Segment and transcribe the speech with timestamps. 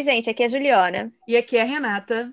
[0.00, 1.12] Oi, gente, aqui é a Juliana.
[1.28, 2.32] E aqui é a Renata.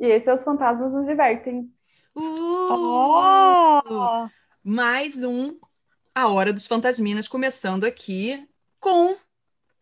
[0.00, 1.72] E esse é Os Fantasmas Nos Divertem.
[2.12, 2.72] Uh!
[2.72, 4.28] Oh!
[4.64, 5.60] Mais um
[6.12, 8.44] A Hora dos Fantasminas começando aqui
[8.80, 9.14] com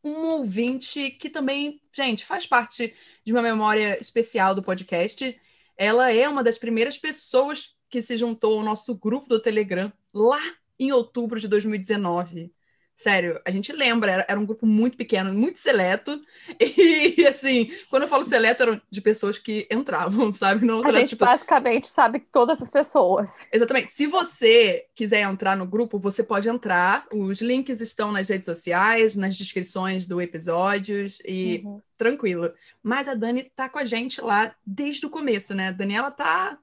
[0.04, 2.94] um ouvinte que também, gente, faz parte
[3.24, 5.40] de uma memória especial do podcast.
[5.78, 10.42] Ela é uma das primeiras pessoas que se juntou ao nosso grupo do Telegram lá
[10.78, 12.52] em outubro de 2019.
[13.00, 16.20] Sério, a gente lembra, era, era, um grupo muito pequeno, muito seleto.
[16.60, 20.66] E, assim, quando eu falo seleto, eram de pessoas que entravam, sabe?
[20.66, 21.24] Não a seleto, gente tipo...
[21.24, 23.30] basicamente sabe todas as pessoas.
[23.50, 23.90] Exatamente.
[23.90, 27.06] Se você quiser entrar no grupo, você pode entrar.
[27.10, 31.80] Os links estão nas redes sociais, nas descrições do episódios e uhum.
[31.96, 32.52] tranquilo.
[32.82, 35.68] Mas a Dani tá com a gente lá desde o começo, né?
[35.68, 36.58] A Daniela tá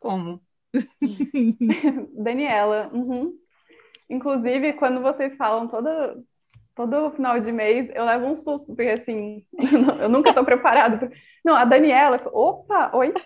[0.00, 0.42] como?
[2.12, 3.38] Daniela, uhum.
[4.08, 6.24] Inclusive, quando vocês falam todo,
[6.74, 9.44] todo final de mês, eu levo um susto, porque assim,
[10.00, 11.10] eu nunca estou preparada.
[11.44, 13.12] Não, a Daniela, opa, oi.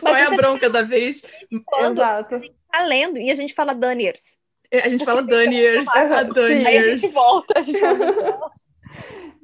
[0.00, 1.22] Qual é a bronca da vez?
[1.66, 2.36] Quando Exato.
[2.36, 4.36] a gente tá lendo e a gente fala Daniers.
[4.70, 6.66] É, a gente fala Daniers, a Daniers.
[6.66, 8.52] Aí a gente volta, a gente volta.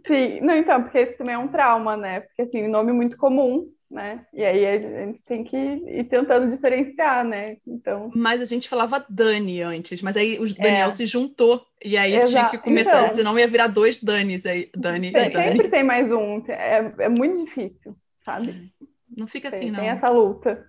[0.07, 2.21] Sim, não, então, porque isso também é um trauma, né?
[2.21, 4.27] Porque assim, nome muito comum né?
[4.35, 7.57] E aí a gente tem que ir tentando diferenciar, né?
[7.67, 8.11] Então.
[8.15, 10.91] Mas a gente falava Dani antes, mas aí o Daniel é.
[10.91, 12.29] se juntou e aí Exato.
[12.31, 15.53] tinha que começar, então, senão ia virar dois Danis aí, Dani tem, e Dani.
[15.53, 18.71] Sempre tem mais um, é, é muito difícil, sabe?
[19.17, 19.81] Não fica assim, tem, não.
[19.81, 20.67] Tem essa luta.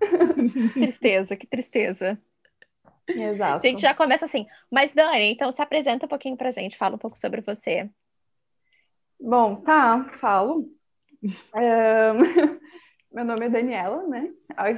[0.74, 2.18] Que tristeza, que tristeza.
[3.06, 3.66] Exato.
[3.66, 6.96] A gente já começa assim, mas Dani, então se apresenta um pouquinho pra gente, fala
[6.96, 7.90] um pouco sobre você.
[9.20, 10.66] Bom, tá, falo.
[11.54, 12.58] Um...
[13.12, 14.32] Meu nome é Daniela, né?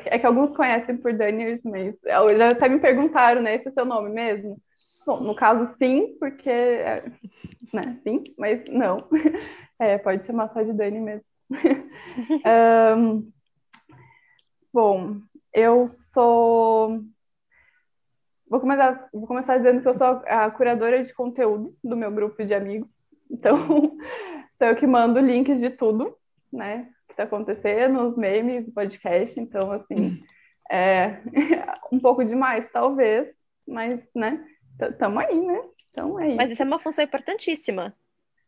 [0.06, 1.96] É que alguns conhecem por Daniels, mas
[2.38, 3.56] já até me perguntaram, né?
[3.56, 4.58] Esse é seu nome mesmo?
[5.06, 6.50] Bom, no caso, sim, porque.
[6.50, 7.04] É,
[7.74, 9.08] né, sim, mas não.
[9.80, 11.26] É, pode chamar só de Dani mesmo.
[12.96, 13.32] um,
[14.72, 15.18] bom,
[15.52, 17.02] eu sou.
[18.48, 22.46] Vou começar, vou começar dizendo que eu sou a curadora de conteúdo do meu grupo
[22.46, 22.88] de amigos.
[23.28, 23.98] Então,
[24.58, 26.16] sou eu que mando links de tudo,
[26.54, 26.88] né?
[27.22, 30.20] Que está acontecendo, os memes, o podcast, então, assim,
[30.72, 31.22] é
[31.92, 33.28] um pouco demais, talvez,
[33.68, 34.44] mas, né,
[34.82, 35.62] estamos aí, né?
[35.92, 36.38] Então é isso.
[36.38, 37.94] Mas isso é uma função importantíssima.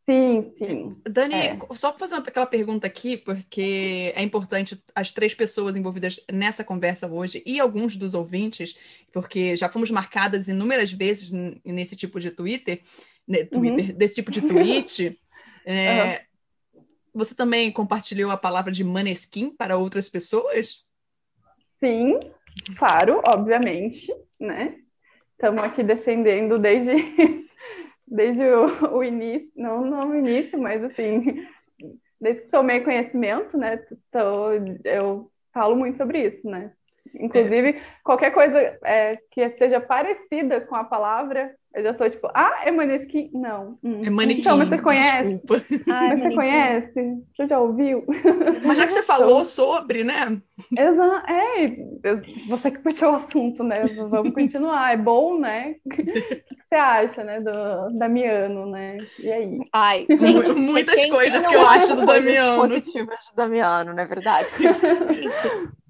[0.09, 0.97] Sim, sim.
[1.09, 1.57] Dani, é.
[1.75, 7.07] só para fazer aquela pergunta aqui, porque é importante as três pessoas envolvidas nessa conversa
[7.07, 8.77] hoje e alguns dos ouvintes,
[9.13, 11.31] porque já fomos marcadas inúmeras vezes
[11.63, 12.81] nesse tipo de Twitter,
[13.25, 13.97] né, Twitter uhum.
[13.97, 15.19] desse tipo de tweet.
[15.65, 16.32] É, uhum.
[17.13, 20.83] Você também compartilhou a palavra de maneskin para outras pessoas?
[21.79, 22.19] Sim,
[22.77, 24.79] claro, obviamente, né?
[25.33, 26.91] Estamos aqui defendendo desde,
[28.07, 31.45] desde o, o, início, não, não o início, mas assim,
[32.19, 33.77] desde que tomei conhecimento, né?
[34.11, 34.51] Tô,
[34.83, 36.73] eu falo muito sobre isso, né?
[37.15, 37.81] Inclusive, é.
[38.03, 42.71] qualquer coisa é, que seja parecida com a palavra, eu já tô tipo, ah, é
[42.71, 43.31] manequim?
[43.33, 43.79] Não.
[43.83, 44.05] Hum.
[44.05, 44.41] É manequim.
[44.41, 45.29] Então, mas você conhece?
[45.33, 45.65] Desculpa.
[45.89, 47.23] Ah, mas você conhece?
[47.35, 48.05] Você já ouviu?
[48.63, 49.45] Mas já que você falou então...
[49.45, 50.39] sobre, né?
[50.77, 51.31] Exato.
[51.31, 53.85] É, você que puxou o assunto, né?
[54.09, 54.93] Vamos continuar.
[54.93, 55.75] É bom, né?
[55.85, 58.97] O que você acha, né, do Damiano, né?
[59.19, 59.59] E aí?
[59.71, 62.67] Ai, gente, muitas coisas que eu acho do Damiano.
[62.67, 64.49] Positivas do Damiano, não é verdade?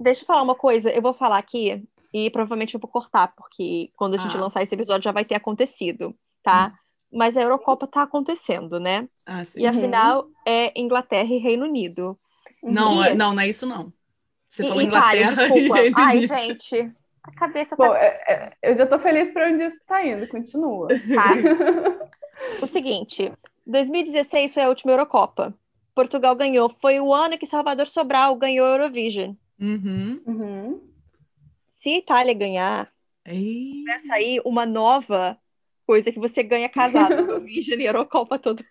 [0.00, 3.90] Deixa eu falar uma coisa, eu vou falar aqui e provavelmente eu vou cortar, porque
[3.96, 4.40] quando a gente ah.
[4.40, 6.72] lançar esse episódio já vai ter acontecido, tá?
[6.72, 7.18] Hum.
[7.18, 9.06] Mas a Eurocopa tá acontecendo, né?
[9.26, 9.60] Ah, sim.
[9.60, 10.32] E afinal uhum.
[10.46, 12.18] é Inglaterra e Reino Unido.
[12.62, 13.14] Não, e...
[13.14, 13.92] não, não é isso não.
[14.48, 16.34] Você e, falou Inglaterra Itália, e Reino Ai, Unido.
[16.34, 17.86] gente, a cabeça tá...
[17.86, 20.88] Pô, é, é, eu já tô feliz para onde isso tá indo, continua.
[20.88, 21.34] Tá.
[22.62, 23.32] o seguinte,
[23.66, 25.54] 2016 foi a última Eurocopa.
[25.94, 26.74] Portugal ganhou.
[26.80, 29.34] Foi o ano que Salvador Sobral ganhou a Eurovision.
[29.60, 30.20] Uhum.
[30.26, 30.80] Uhum.
[31.68, 32.92] Se a Itália ganhar,
[33.24, 33.84] Ei.
[33.86, 35.38] vai sair uma nova
[35.86, 37.12] coisa que você ganha casado.
[37.18, 38.64] Eurovision e Eurocopa todo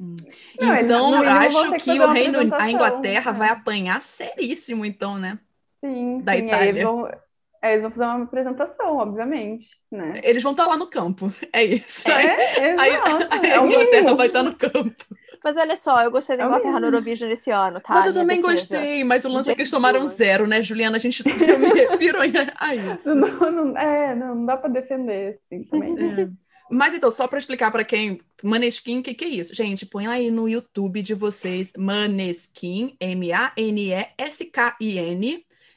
[0.00, 0.16] hum.
[0.60, 5.38] Não, então, eu acho que, que o Reino, a Inglaterra vai apanhar seríssimo, então, né?
[5.84, 6.68] Sim, da sim, Itália.
[6.70, 7.10] Eles vão,
[7.62, 10.20] eles vão fazer uma apresentação, obviamente, né?
[10.22, 12.10] Eles vão estar lá no campo, é isso.
[12.10, 12.90] É, aí,
[13.30, 15.04] aí, a Inglaterra vai estar no campo.
[15.46, 17.94] Mas olha só, eu gostei da é Inglaterra no Eurovision esse ano, tá?
[17.94, 20.96] Mas eu também gostei, mas o lance é que eles tomaram zero, né, Juliana?
[20.96, 22.18] A gente eu me refiro
[22.56, 23.14] a isso.
[23.14, 25.94] Não, não, é, não dá para defender, assim, também.
[26.20, 26.28] É.
[26.68, 29.54] Mas então, só para explicar para quem, Maneskin, o que, que é isso?
[29.54, 33.86] Gente, põe aí no YouTube de vocês, Maneskin, M-A-N-E-S-K-I-N.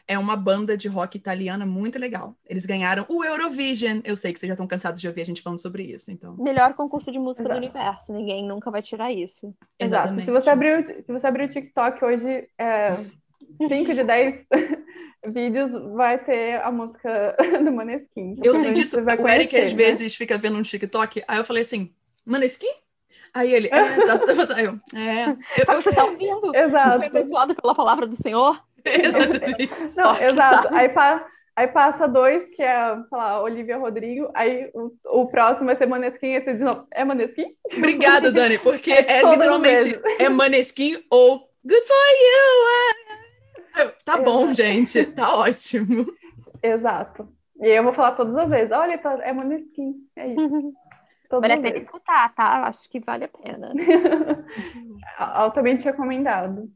[0.09, 2.35] É uma banda de rock italiana muito legal.
[2.47, 3.99] Eles ganharam o Eurovision.
[4.03, 6.35] Eu sei que vocês já estão cansados de ouvir a gente falando sobre isso, então.
[6.35, 7.59] Melhor concurso de música Exato.
[7.59, 8.13] do universo.
[8.13, 9.53] Ninguém nunca vai tirar isso.
[9.77, 10.19] Exato.
[10.21, 12.97] Se você abrir, se você abrir o TikTok hoje, é,
[13.67, 14.45] 5 de 10
[15.31, 18.39] vídeos vai ter a música do Maneskin.
[18.43, 18.97] Eu senti isso.
[18.99, 19.77] O Eric às né?
[19.77, 21.93] vezes fica vendo um TikTok, aí eu falei assim,
[22.25, 22.65] Maneskin?
[23.31, 25.25] Aí ele, é, tá, tá, aí eu, é.
[25.29, 26.55] Eu, eu, tá ouvindo?
[26.55, 26.97] Exato.
[26.97, 28.59] Foi abençoado pela palavra do Senhor?
[28.85, 29.69] Exatamente.
[29.97, 30.73] Não, exato.
[30.73, 34.91] Aí, pa, aí passa dois, que é, sei lá, Olivia Rodrigo, aí o,
[35.21, 36.87] o próximo vai ser Maneskin, esse de novo.
[36.91, 37.55] É Maneskin?
[37.77, 43.83] Obrigada, Dani, porque é, é literalmente é Maneskin ou Good for you!
[43.83, 43.87] É.
[44.05, 46.05] Tá bom, gente, tá ótimo.
[46.63, 47.27] Exato.
[47.61, 50.73] E eu vou falar todas as vezes, olha, tá, é Maneskin, é isso.
[51.29, 52.63] vale a pena escutar, tá?
[52.67, 53.73] Acho que vale a pena.
[55.17, 56.69] Altamente recomendado.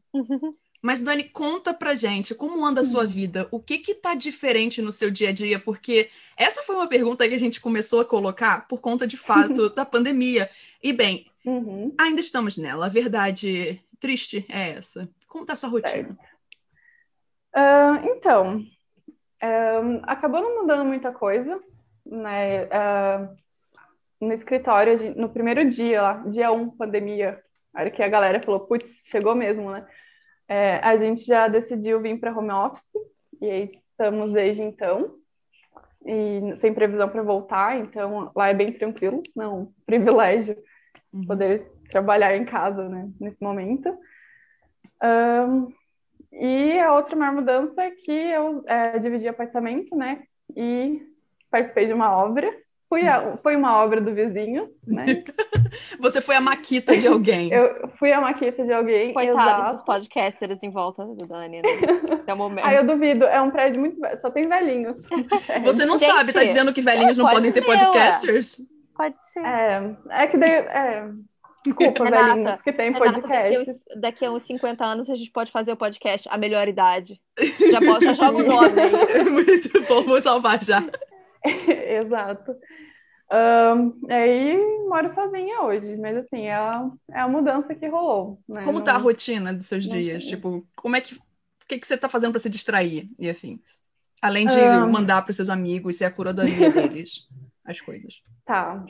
[0.84, 4.82] Mas, Dani, conta pra gente como anda a sua vida, o que que tá diferente
[4.82, 8.06] no seu dia a dia, porque essa foi uma pergunta que a gente começou a
[8.06, 10.50] colocar por conta, de fato, da pandemia.
[10.84, 11.96] E, bem, uhum.
[11.98, 15.10] ainda estamos nela, a verdade triste é essa.
[15.26, 16.18] Como tá a sua rotina?
[17.56, 21.62] Uh, então, uh, acabou não mudando muita coisa,
[22.06, 22.66] né?
[22.66, 23.38] Uh,
[24.20, 27.42] no escritório, no primeiro dia lá, dia 1, um, pandemia,
[27.74, 29.88] a hora que a galera falou, putz, chegou mesmo, né?
[30.48, 32.94] É, a gente já decidiu vir para home office
[33.42, 35.16] e aí estamos desde então
[36.06, 40.57] e sem previsão para voltar, então lá é bem tranquilo, não privilégio
[41.13, 41.25] uhum.
[41.25, 43.98] poder trabalhar em casa, né, nesse momento.
[45.01, 45.72] Um,
[46.31, 50.24] e a outra maior mudança é que eu é, dividi apartamento, né,
[50.56, 51.01] e
[51.50, 52.51] participei de uma obra
[52.94, 55.24] Fui a, foi uma obra do vizinho, né?
[56.00, 57.51] Você foi a maquita de alguém.
[57.51, 59.12] eu fui a maquita de alguém.
[59.12, 61.69] Coitados dos podcasters em volta do Dani, né?
[62.28, 62.63] É o momento.
[62.63, 63.25] Ah, eu duvido.
[63.25, 64.22] É um prédio muito velho.
[64.22, 64.95] Só tem velhinhos.
[65.66, 68.60] Você não Gente, sabe, tá dizendo que velhinhos não podem ser, ter podcasters?
[68.60, 68.66] Ué.
[68.96, 69.44] Pode ser.
[69.44, 70.51] É, é que daí.
[70.51, 71.10] É...
[71.66, 73.66] Desculpa, Renata, velhinhos, que tem podcast.
[73.66, 77.19] Daqui, daqui, a uns 50 anos a gente pode fazer o podcast A Melhor Idade.
[77.72, 79.24] Já, pode, já joga o nome aí.
[79.31, 80.84] Muito bom, vou salvar já.
[82.04, 82.56] Exato.
[83.31, 84.57] Um, aí
[84.88, 88.40] moro sozinha hoje, mas assim, é a, é a mudança que rolou.
[88.48, 88.63] Né?
[88.63, 90.25] Como tá a rotina dos seus dias?
[90.25, 91.16] Tipo, como é que.
[91.16, 93.81] O que, que você tá fazendo para se distrair e afins?
[94.22, 94.92] Além de um...
[94.92, 97.28] mandar para seus amigos ser a curadoria deles,
[97.66, 98.22] as coisas.
[98.46, 98.86] Tá.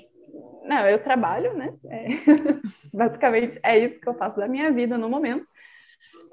[0.63, 1.73] Não, eu trabalho, né?
[1.85, 2.07] É...
[2.93, 5.47] Basicamente é isso que eu faço da minha vida no momento.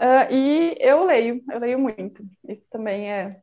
[0.01, 2.25] Uh, e eu leio, eu leio muito.
[2.49, 3.41] Isso também é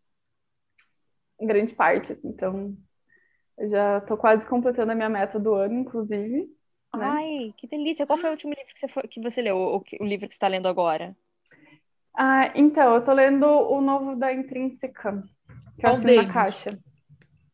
[1.39, 2.17] grande parte.
[2.23, 2.75] Então,
[3.57, 6.47] eu já estou quase completando a minha meta do ano, inclusive.
[6.95, 7.05] Né?
[7.05, 8.07] Ai, que delícia!
[8.07, 9.57] Qual foi o último livro que você, foi, que você leu?
[9.57, 11.15] O, o livro que você está lendo agora?
[12.15, 15.23] Ah, então, eu estou lendo o novo da Intrínseca,
[15.79, 16.79] que é o na Caixa.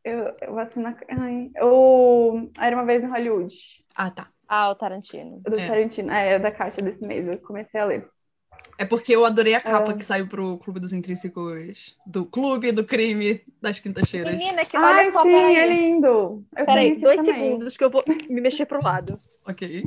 [0.04, 2.50] Eu, eu assino Ai, o...
[2.60, 3.56] Era uma vez em Hollywood.
[3.96, 4.30] Ah, tá.
[4.48, 5.42] Ah, o Tarantino.
[5.42, 5.68] Do é.
[5.68, 6.12] Tarantino.
[6.12, 7.28] É, é da Caixa desse mês.
[7.28, 8.10] Eu comecei a ler.
[8.78, 9.96] É porque eu adorei a capa é.
[9.96, 14.36] que saiu pro Clube dos Intrínsecos, do Clube do Crime das Quintas-Feiras.
[14.36, 16.44] Menina, que olha só, sim, é lindo.
[16.58, 17.34] Eu peraí, dois também.
[17.34, 19.20] segundos que eu vou me mexer pro lado.
[19.46, 19.84] Ok.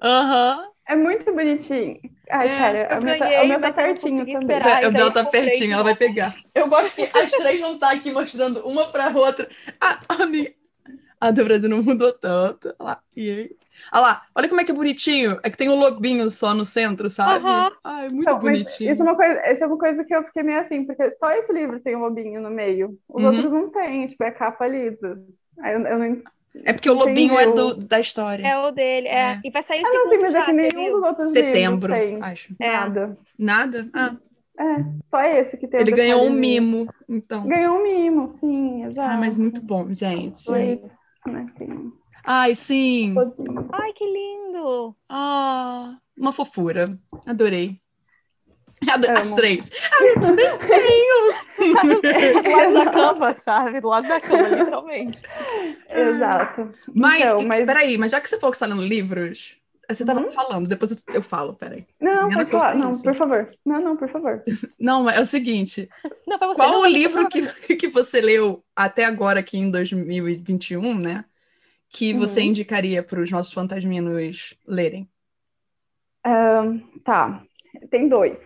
[0.00, 0.58] Aham.
[0.58, 0.68] Uhum.
[0.88, 2.00] É muito bonitinho.
[2.30, 4.36] Ai, é, cara, o meu, ganhei, tá, o meu tá pertinho também.
[4.36, 6.34] Esperar, é, o dela tá pertinho, ela vai pegar.
[6.54, 9.48] Eu gosto que as três vão estar aqui mostrando uma pra outra.
[9.78, 10.50] A, a, minha,
[11.20, 12.68] a do Brasil não mudou tanto.
[12.78, 13.02] Olha lá.
[13.16, 13.56] E aí?
[13.92, 15.38] Olha lá, olha como é que é bonitinho.
[15.42, 17.44] É que tem um lobinho só no centro, sabe?
[17.44, 17.70] Uhum.
[17.84, 18.92] Ai, muito então, bonitinho.
[18.92, 21.30] Isso é, uma coisa, isso é uma coisa que eu fiquei meio assim, porque só
[21.30, 22.98] esse livro tem um lobinho no meio.
[23.08, 23.28] Os uhum.
[23.28, 25.22] outros não tem, tipo, é capa lisa.
[25.60, 26.22] Aí eu, eu não.
[26.64, 28.46] É porque o lobinho é do, da história.
[28.46, 29.20] É o dele, é.
[29.20, 29.40] é.
[29.44, 31.92] E vai sair o ah, segundo não, sim, mas é que nenhum dos outros Setembro,
[31.92, 32.54] tem acho.
[32.58, 32.72] É.
[32.72, 33.18] Nada.
[33.38, 33.88] Nada?
[33.92, 34.16] Ah.
[34.60, 35.80] É, só esse que tem.
[35.80, 37.46] Ele ganhou um mimo, então.
[37.46, 39.12] Ganhou um mimo, sim, exato.
[39.12, 40.42] Ah, mas muito bom, gente.
[40.42, 40.82] Foi,
[41.26, 41.92] né, tem...
[42.24, 43.14] Ai, sim.
[43.72, 44.94] Ai, que lindo.
[45.08, 46.98] Ah, uma fofura.
[47.26, 47.80] Adorei.
[49.16, 49.72] As três.
[49.92, 51.18] Ah, eu também tenho.
[52.42, 53.80] do lado da cama, sabe?
[53.80, 55.20] Do lado da cama, literalmente.
[55.88, 56.70] Exato.
[56.94, 57.66] Mas, então, mas...
[57.66, 59.56] peraí, mas já que você falou que está lendo livros,
[59.88, 60.30] você estava uhum.
[60.30, 61.86] falando, depois eu, eu falo, peraí.
[62.00, 62.74] Não, pode falar.
[62.74, 63.50] Não, por favor.
[63.64, 64.42] Não, não, por favor.
[64.78, 65.88] Não, é o seguinte.
[66.26, 67.42] Não, você, qual não, o livro que,
[67.76, 71.24] que você leu até agora, aqui em 2021, né?
[71.90, 72.20] que uhum.
[72.20, 75.08] você indicaria para os nossos fantasminos lerem?
[76.26, 77.42] Um, tá,
[77.90, 78.40] tem dois.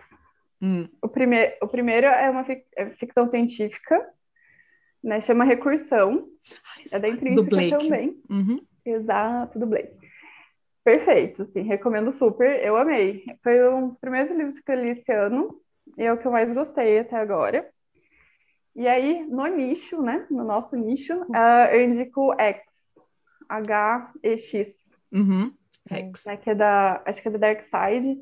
[0.61, 0.87] Hum.
[1.01, 4.01] O, primeir, o primeiro é uma fic, é ficção científica,
[5.03, 5.19] né?
[5.19, 6.25] Chama Recursão.
[6.77, 8.21] Ai, é da Intrínseca também.
[8.29, 8.65] Uhum.
[8.85, 10.02] Exato, do Blake.
[10.83, 13.23] Perfeito, assim, recomendo super, eu amei.
[13.41, 15.59] Foi um dos primeiros livros que eu li esse ano,
[15.97, 17.69] e é o que eu mais gostei até agora.
[18.75, 22.61] E aí, no nicho, né, no nosso nicho, uh, eu indico X,
[23.47, 24.75] H-E-X.
[25.11, 25.53] Uhum.
[25.89, 26.25] Rex.
[26.25, 28.17] Né, que é da, acho que é da Dark Side,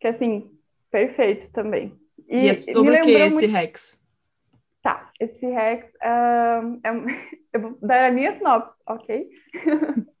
[0.00, 0.50] que é, assim,
[0.90, 1.96] perfeito também.
[2.28, 3.50] E, e é sobre o que esse muito...
[3.50, 4.02] Rex?
[4.82, 6.90] Tá, esse Rex uh, é
[7.52, 9.28] eu vou dar a minha sinopse, ok?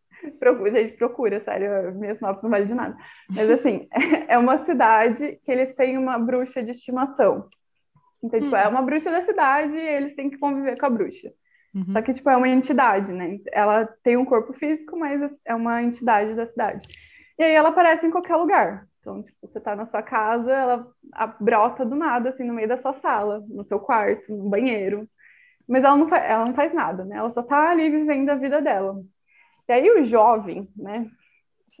[0.42, 2.96] procura, gente, procura, sério, a minha sinopse não vale de nada.
[3.30, 3.88] Mas assim,
[4.26, 7.48] é uma cidade que eles têm uma bruxa de estimação.
[8.20, 8.72] Então, tipo, é hum.
[8.72, 11.32] uma bruxa da cidade e eles têm que conviver com a bruxa.
[11.72, 11.92] Uhum.
[11.92, 13.38] Só que, tipo, é uma entidade, né?
[13.52, 16.86] Ela tem um corpo físico, mas é uma entidade da cidade.
[17.38, 18.86] E aí ela aparece em qualquer lugar.
[19.00, 20.86] Então, tipo, você tá na sua casa, ela
[21.40, 25.08] brota do nada, assim, no meio da sua sala, no seu quarto, no banheiro.
[25.68, 27.16] Mas ela não, ela não faz nada, né?
[27.16, 29.00] Ela só tá ali vivendo a vida dela.
[29.68, 31.10] E aí o jovem, né?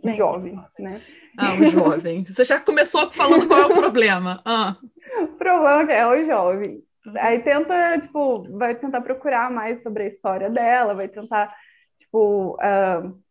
[0.02, 1.00] O jovem, né?
[1.38, 2.24] Ah, o jovem.
[2.24, 4.40] Você já começou falando qual é o problema.
[4.44, 4.76] Ah.
[5.22, 6.82] O problema é o jovem.
[7.18, 11.54] Aí tenta, tipo, vai tentar procurar mais sobre a história dela, vai tentar,
[11.96, 13.22] tipo, uh,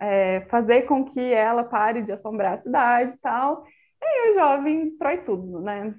[0.00, 3.64] é, fazer com que ela pare de assombrar a cidade e tal.
[4.00, 5.94] E aí o jovem destrói tudo, né?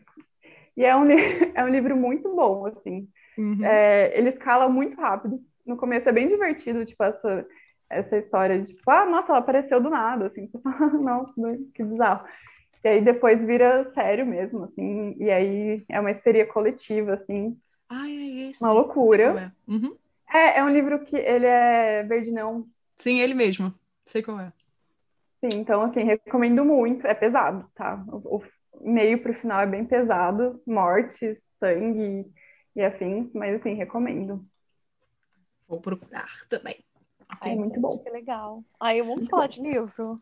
[0.76, 1.06] E é um,
[1.56, 3.08] é um livro muito bom, assim.
[3.38, 3.64] Uhum.
[3.64, 5.40] É, ele escala muito rápido.
[5.70, 7.46] No começo é bem divertido, tipo, essa,
[7.88, 10.50] essa história de, tipo, ah, nossa, ela apareceu do nada, assim.
[11.00, 11.32] Nossa,
[11.76, 12.28] que bizarro.
[12.84, 17.56] E aí depois vira sério mesmo, assim, e aí é uma histeria coletiva, assim.
[17.88, 18.64] Ai, é esse.
[18.64, 19.54] Uma loucura.
[19.68, 19.72] É.
[19.72, 19.96] Uhum.
[20.34, 20.58] é.
[20.58, 22.66] É, um livro que ele é verdinão.
[22.98, 23.72] Sim, ele mesmo.
[24.06, 24.52] Sei qual é.
[25.40, 27.06] Sim, então, assim, recomendo muito.
[27.06, 28.04] É pesado, tá?
[28.08, 28.42] O,
[28.74, 30.60] o meio pro final é bem pesado.
[30.66, 32.26] Morte, sangue
[32.76, 34.44] e afins, mas, assim, recomendo.
[35.70, 36.78] Vou procurar também.
[37.40, 38.00] Ai, é muito bom.
[38.00, 38.64] Que legal.
[38.80, 40.20] Aí vamos falar de livro.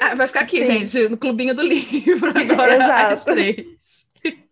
[0.00, 0.84] Ah, vai ficar aqui, Sim.
[0.86, 3.14] gente, no clubinho do livro agora, Exato.
[3.14, 3.66] às três.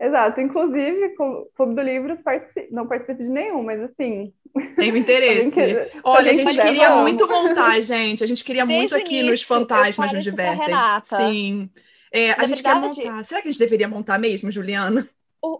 [0.00, 0.40] Exato.
[0.40, 4.32] Inclusive, o Clube do Livros participa, não participo de nenhum, mas assim.
[4.76, 5.52] Tenho interesse.
[5.52, 7.02] que, Olha, a gente queria vamos.
[7.02, 8.25] muito montar, gente.
[8.25, 10.75] A gente queria Desde muito aqui nos Fantasmas nos Divertem.
[11.02, 11.70] Sim.
[12.11, 13.25] É, a gente verdade, quer montar.
[13.25, 15.06] Será que a gente deveria montar mesmo, Juliana?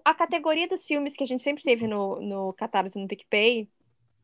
[0.05, 3.67] a categoria dos filmes que a gente sempre teve no, no Catarse no PicPay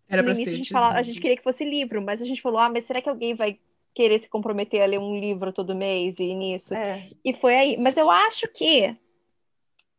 [0.09, 2.25] era no início ser, a gente, falava, a gente queria que fosse livro, mas a
[2.25, 3.59] gente falou, ah, mas será que alguém vai
[3.95, 6.75] querer se comprometer a ler um livro todo mês e nisso?
[6.75, 7.09] É.
[7.25, 7.77] E foi aí.
[7.77, 8.97] Mas eu acho que a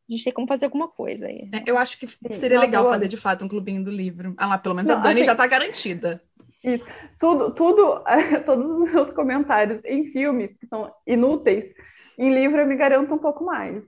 [0.07, 1.49] gente tem como fazer alguma coisa aí.
[1.51, 2.93] É, eu acho que seria legal boa.
[2.93, 4.33] fazer de fato um clubinho do livro.
[4.37, 6.21] Ah lá, pelo menos Não, a Dani assim, já está garantida.
[6.63, 6.85] Isso.
[7.19, 8.03] Tudo, tudo,
[8.45, 11.73] todos os meus comentários em filmes que são inúteis,
[12.17, 13.83] em livro eu me garanto um pouco mais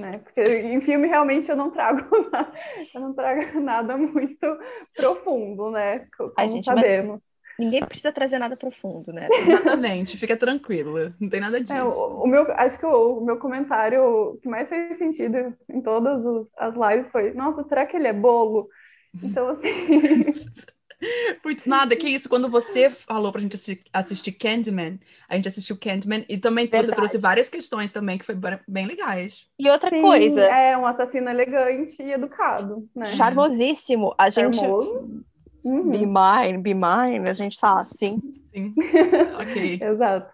[0.00, 0.18] né?
[0.18, 2.00] Porque em filme realmente eu não trago
[2.30, 2.52] nada,
[2.94, 4.58] eu não trago nada muito
[4.94, 6.06] profundo, né?
[6.16, 7.20] Como a gente sabemos.
[7.58, 9.28] Ninguém precisa trazer nada profundo, né?
[9.30, 11.72] Exatamente, fica tranquila, não tem nada disso.
[11.72, 15.80] É, o, o, meu, acho que o, o, meu comentário que mais fez sentido em
[15.80, 16.22] todas
[16.58, 18.68] as lives foi: Nossa, será que ele é bolo?
[19.22, 19.68] Então, assim.
[21.44, 24.98] Muito nada, que isso, quando você falou pra gente assistir, assistir Candyman,
[25.28, 26.86] a gente assistiu Candyman e também Verdade.
[26.86, 28.36] você trouxe várias questões também que foi
[28.66, 29.46] bem legais.
[29.58, 30.40] E outra Sim, coisa.
[30.40, 33.06] É um assassino elegante e educado, né?
[33.14, 34.14] Charmosíssimo.
[34.16, 34.56] A gente.
[34.56, 35.24] Charmoso.
[35.64, 35.90] Uhum.
[35.90, 38.20] Be mine, be mine, a gente fala assim.
[38.54, 38.74] Sim.
[39.40, 39.80] ok.
[39.82, 40.32] Exato.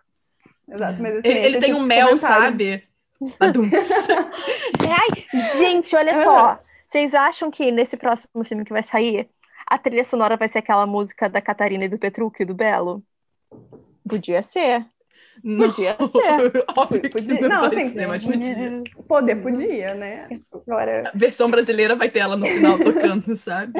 [0.68, 1.02] Exato.
[1.02, 2.84] Mas, assim, ele, ele tem um mel, sabe?
[4.80, 6.60] Ai, gente, olha só.
[6.86, 9.28] Vocês acham que nesse próximo filme que vai sair,
[9.66, 13.02] a trilha sonora vai ser aquela música da Catarina e do Petruccio e do Belo?
[14.08, 14.84] Podia ser.
[15.40, 16.08] Podia não.
[16.08, 16.64] ser.
[16.76, 17.40] Óbvio podia.
[17.40, 18.82] não, não assim, ser, mas podia.
[19.08, 20.28] Poder podia, né?
[20.52, 21.10] Agora...
[21.12, 23.72] A versão brasileira vai ter ela no final tocando, sabe?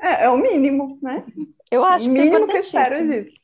[0.00, 1.22] É, é o mínimo, né?
[1.70, 3.36] Eu acho o que mínimo que eu espero disso.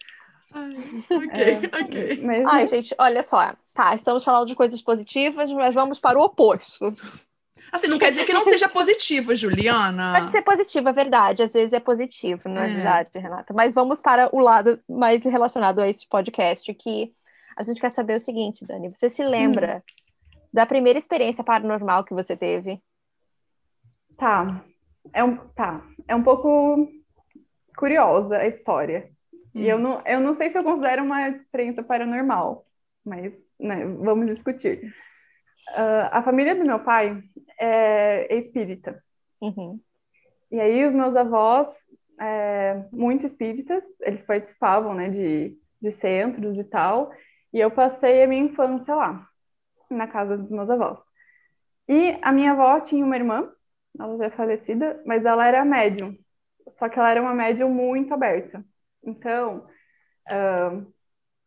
[1.10, 2.20] ok, é, ok.
[2.22, 2.46] Mas...
[2.46, 3.54] Ai, gente, olha só.
[3.74, 6.96] Tá, estamos falando de coisas positivas, mas vamos para o oposto.
[7.70, 10.14] Assim, não quer dizer que não seja positiva, Juliana.
[10.20, 11.42] Pode ser positiva, é verdade.
[11.42, 13.52] Às vezes é positivo, não é, é verdade, Renata?
[13.52, 17.12] Mas vamos para o lado mais relacionado a esse podcast, que
[17.56, 18.88] a gente quer saber o seguinte, Dani.
[18.88, 20.38] Você se lembra hum.
[20.52, 22.80] da primeira experiência paranormal que você teve?
[24.16, 24.62] Tá.
[25.12, 25.82] É um, tá.
[26.06, 26.88] É um pouco
[27.76, 29.10] curiosa a história.
[29.54, 29.60] Hum.
[29.60, 32.66] E eu não, eu não sei se eu considero uma experiência paranormal,
[33.04, 34.94] mas né, vamos discutir.
[35.70, 37.22] Uh, a família do meu pai
[37.58, 39.02] é, espírita.
[39.40, 39.80] Uhum.
[40.50, 41.68] E aí os meus avós,
[42.20, 47.12] é, muito espíritas, eles participavam né, de, de centros e tal,
[47.52, 49.28] e eu passei a minha infância lá,
[49.90, 50.98] na casa dos meus avós.
[51.88, 53.50] E a minha avó tinha uma irmã,
[53.98, 56.16] ela já é falecida, mas ela era médium,
[56.68, 58.64] só que ela era uma médium muito aberta.
[59.02, 59.66] Então,
[60.28, 60.92] uh,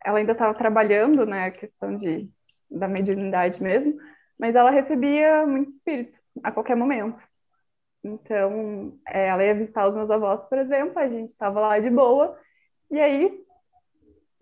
[0.04, 2.30] ela ainda estava trabalhando, né, a questão de,
[2.70, 4.00] da mediunidade mesmo,
[4.42, 7.24] mas ela recebia muito espírito a qualquer momento.
[8.04, 11.92] Então, é, ela ia visitar os meus avós, por exemplo, a gente estava lá de
[11.92, 12.36] boa,
[12.90, 13.40] e aí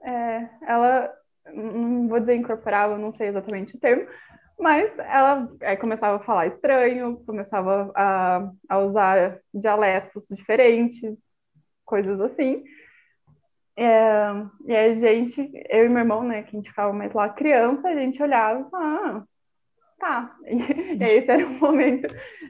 [0.02, 1.14] é, ela,
[1.54, 4.08] não vou dizer incorporava, não sei exatamente o termo,
[4.58, 11.18] mas ela é, começava a falar estranho, começava a, a usar dialetos diferentes,
[11.84, 12.64] coisas assim.
[13.76, 14.30] É,
[14.66, 17.90] e a gente, eu e meu irmão, né, que a gente ficava mais lá criança,
[17.90, 19.24] a gente olhava e falava, ah,
[20.00, 20.36] tá.
[20.46, 22.08] E, esse era o momento,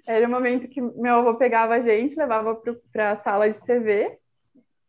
[0.07, 2.59] era o momento que meu avô pegava a gente, levava
[2.91, 4.17] para a sala de TV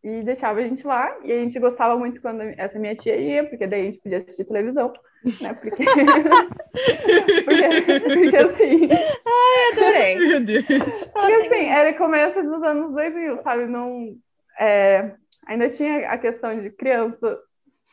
[0.03, 1.15] e deixava a gente lá.
[1.25, 4.19] E a gente gostava muito quando essa minha tia ia, porque daí a gente podia
[4.19, 4.93] assistir televisão,
[5.41, 5.53] né?
[5.55, 5.85] Porque,
[7.45, 8.89] porque, porque assim.
[9.27, 10.17] Ai, adorei.
[10.17, 11.05] Meu Deus.
[11.13, 13.67] Porque assim, era começo dos anos 2000, sabe?
[13.67, 14.17] Não,
[14.59, 15.13] é,
[15.47, 17.39] ainda tinha a questão de criança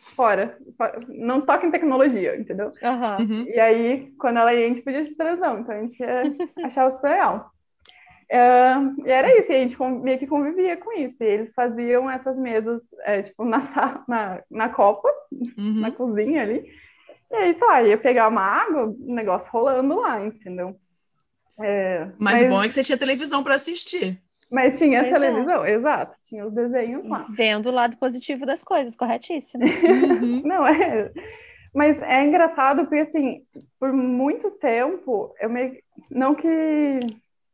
[0.09, 0.57] fora,
[1.09, 2.71] não toca em tecnologia, entendeu?
[2.81, 3.43] Uhum.
[3.47, 6.03] E aí, quando ela ia, a gente podia assistir televisão, então a gente
[6.63, 7.51] achava super legal.
[8.29, 11.15] Uh, e era isso, e a gente meio que convivia com isso.
[11.21, 13.59] E eles faziam essas mesas, é, tipo, na,
[14.07, 15.09] na, na copa,
[15.57, 15.81] Uhum.
[15.81, 16.65] na cozinha ali.
[17.31, 20.75] E aí, lá, ia pegar uma água, o negócio rolando lá, entendeu?
[21.59, 24.21] É, Mas o bom é que você tinha televisão para assistir.
[24.51, 25.15] Mas tinha Pois é.
[25.15, 27.25] televisão, exato, tinha os desenhos lá.
[27.29, 29.63] Vendo o lado positivo das coisas, corretíssimo.
[30.17, 30.41] Uhum.
[30.43, 31.11] Não, é.
[31.73, 33.45] Mas é engraçado porque, assim,
[33.79, 35.77] por muito tempo, eu meio.
[36.09, 36.99] Não que.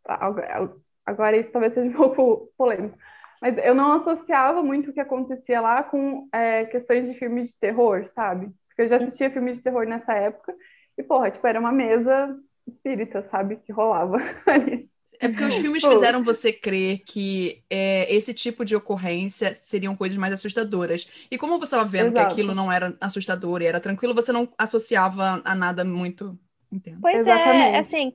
[0.05, 0.71] Agora
[1.05, 2.97] agora isso talvez seja um pouco polêmico.
[3.41, 7.55] Mas eu não associava muito o que acontecia lá com é, questões de filme de
[7.57, 8.49] terror, sabe?
[8.67, 10.55] Porque eu já assistia filme de terror nessa época
[10.97, 13.57] e, porra, tipo, era uma mesa espírita, sabe?
[13.57, 14.89] Que rolava ali.
[15.19, 20.17] É porque os filmes fizeram você crer que é, esse tipo de ocorrência seriam coisas
[20.17, 21.07] mais assustadoras.
[21.29, 22.33] E como você estava vendo que Exato.
[22.33, 26.37] aquilo não era assustador e era tranquilo, você não associava a nada muito.
[26.71, 26.99] Entendo.
[27.01, 27.75] Pois Exatamente.
[27.75, 28.13] é, assim,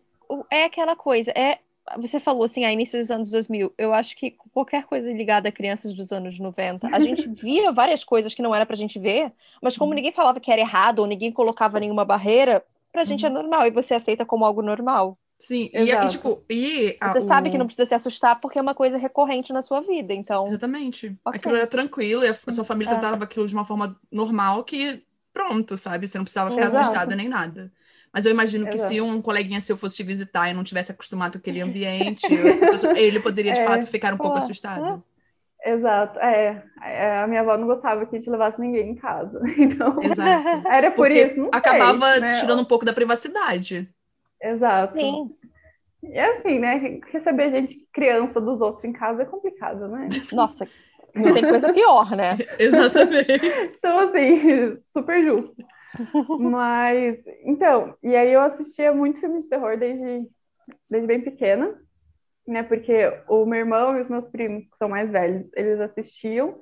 [0.50, 1.58] é aquela coisa, é,
[1.96, 5.52] você falou assim, a início dos anos 2000, eu acho que qualquer coisa ligada a
[5.52, 9.32] crianças dos anos 90, a gente via várias coisas que não era pra gente ver,
[9.62, 13.28] mas como ninguém falava que era errado ou ninguém colocava nenhuma barreira, pra gente é
[13.28, 15.16] normal e você aceita como algo normal.
[15.40, 16.09] Sim, e, e, Exato.
[16.11, 18.98] tipo, e a- Você sabe o- que não precisa se assustar porque é uma coisa
[18.98, 21.16] recorrente na sua vida, então, Exatamente.
[21.24, 21.38] Ok.
[21.38, 22.98] Aquilo era tranquilo e a sua família É.
[22.98, 26.09] tratava aquilo de uma forma normal que pronto, sabe?
[26.09, 26.83] Você não precisava ficar Exato.
[26.83, 27.72] assustada nem nada.
[28.12, 29.05] Mas eu imagino que se Exato.
[29.05, 32.27] um coleguinha seu fosse te visitar e não tivesse acostumado com aquele ambiente,
[32.96, 33.64] ele poderia de É.
[33.66, 35.05] fato ficar um pouco Pô, assustado.
[35.64, 36.64] Exato, é.
[36.83, 39.40] É, A minha avó não gostava que a gente levasse ninguém em casa.
[39.59, 40.68] Então, Exato.
[40.68, 42.40] era por Porque isso, não sei, acabava né?
[42.40, 43.88] tirando um pouco da privacidade.
[44.42, 44.94] Exato.
[44.94, 45.37] sim,
[46.03, 47.01] E assim, né?
[47.11, 50.09] Receber gente criança dos outros em casa é complicado, né?
[50.33, 50.68] nossa,
[51.14, 52.38] não tem coisa pior, né?
[52.59, 53.40] Exatamente.
[53.79, 55.57] Então, assim, super justo.
[56.38, 60.29] Mas, então, e aí eu assistia muito filme de terror desde,
[60.90, 61.74] desde bem pequena,
[62.46, 62.62] né?
[62.62, 62.92] Porque
[63.29, 66.59] o meu irmão e os meus primos, que são mais velhos, eles assistiam,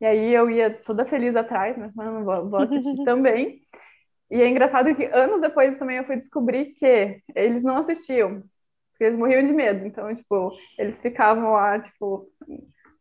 [0.00, 1.92] e aí eu ia toda feliz atrás, né?
[1.94, 3.60] Falando, vou, vou assistir também.
[4.30, 8.42] E é engraçado que anos depois também eu fui descobrir que eles não assistiam,
[8.92, 9.86] porque eles morriam de medo.
[9.86, 12.28] Então, tipo, eles ficavam lá, tipo,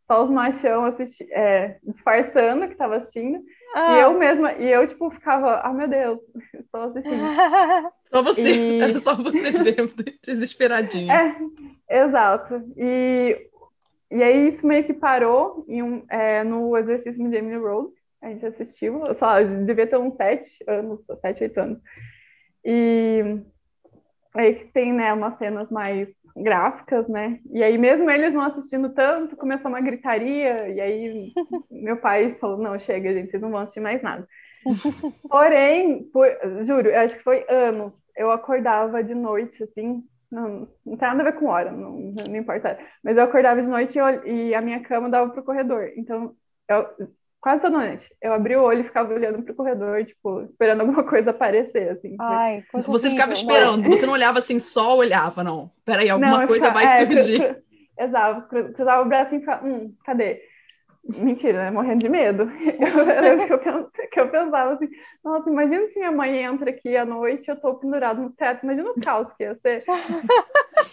[0.07, 3.39] só os machão assisti é, disfarçando que tava assistindo.
[3.87, 3.97] E Ah.
[3.97, 6.19] eu mesma, e eu, tipo, ficava, ah, meu Deus,
[6.53, 7.31] estou assistindo.
[8.09, 11.23] Só você, E- era só você vendo, desesperadinha.
[11.87, 12.55] É, exato.
[12.77, 13.49] E,
[14.11, 17.93] e aí isso meio que parou em um, é, no exercício de Emily Rose.
[18.21, 21.79] A gente assistiu, eu sei lá, eu devia ter uns sete anos, sete, oito anos.
[22.65, 23.41] E
[24.35, 27.39] aí que tem, né, umas cenas mais gráficas, né?
[27.51, 31.33] E aí mesmo eles não assistindo tanto, começou uma gritaria, e aí
[31.69, 34.27] meu pai falou, não, chega, gente, vocês não vão assistir mais nada.
[35.27, 36.27] Porém, por-
[36.65, 41.21] juro, eu acho que foi anos, eu acordava de noite, assim, não, não tem nada
[41.21, 42.77] a ver com hora, não, não importa.
[43.03, 45.91] Mas eu acordava de noite e, eu- e a minha cama dava pro corredor.
[45.95, 46.35] Então,
[46.67, 47.09] eu,
[47.41, 51.03] quase toda noite, eu abria o olho e ficava olhando pro corredor, tipo, esperando alguma
[51.03, 52.15] coisa aparecer, assim.
[52.19, 55.71] Ai, coisa Você ficava esperando, você não olhava assim, só olhava, não.
[55.85, 57.37] Peraí, alguma eu coisa ficava- vai é, surgir.
[57.39, 57.55] cru-
[57.99, 60.41] Exato, cru- cruzava o braço e ficava, hum, cadê?
[61.17, 61.71] Mentira, né?
[61.71, 62.43] Morrendo de medo.
[62.79, 64.87] Eu lembro que eu, que eu pensava assim,
[65.23, 68.63] nossa, imagina se minha mãe entra aqui à noite e eu tô pendurado no teto,
[68.63, 69.83] imagina o caos que ia ser.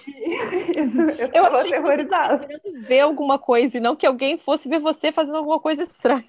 [0.76, 2.48] Isso, eu Eu achei que você aterrorizada.
[2.86, 6.24] ver alguma coisa e não que alguém fosse ver você fazendo alguma coisa estranha.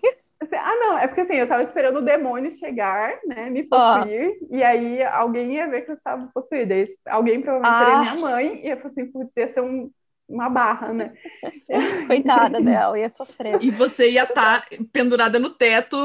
[0.54, 4.00] Ah, não, é porque assim, eu tava esperando o demônio chegar, né, me Ah.
[4.00, 6.76] possuir, e aí alguém ia ver que eu estava possuída.
[7.08, 7.80] Alguém provavelmente Ah.
[7.86, 9.90] seria minha mãe, e eu falei assim, putz, ia ser um-
[10.28, 11.14] uma barra, né?
[12.08, 13.62] Coitada dela, ia sofrer.
[13.62, 15.98] E você ia estar pendurada no teto,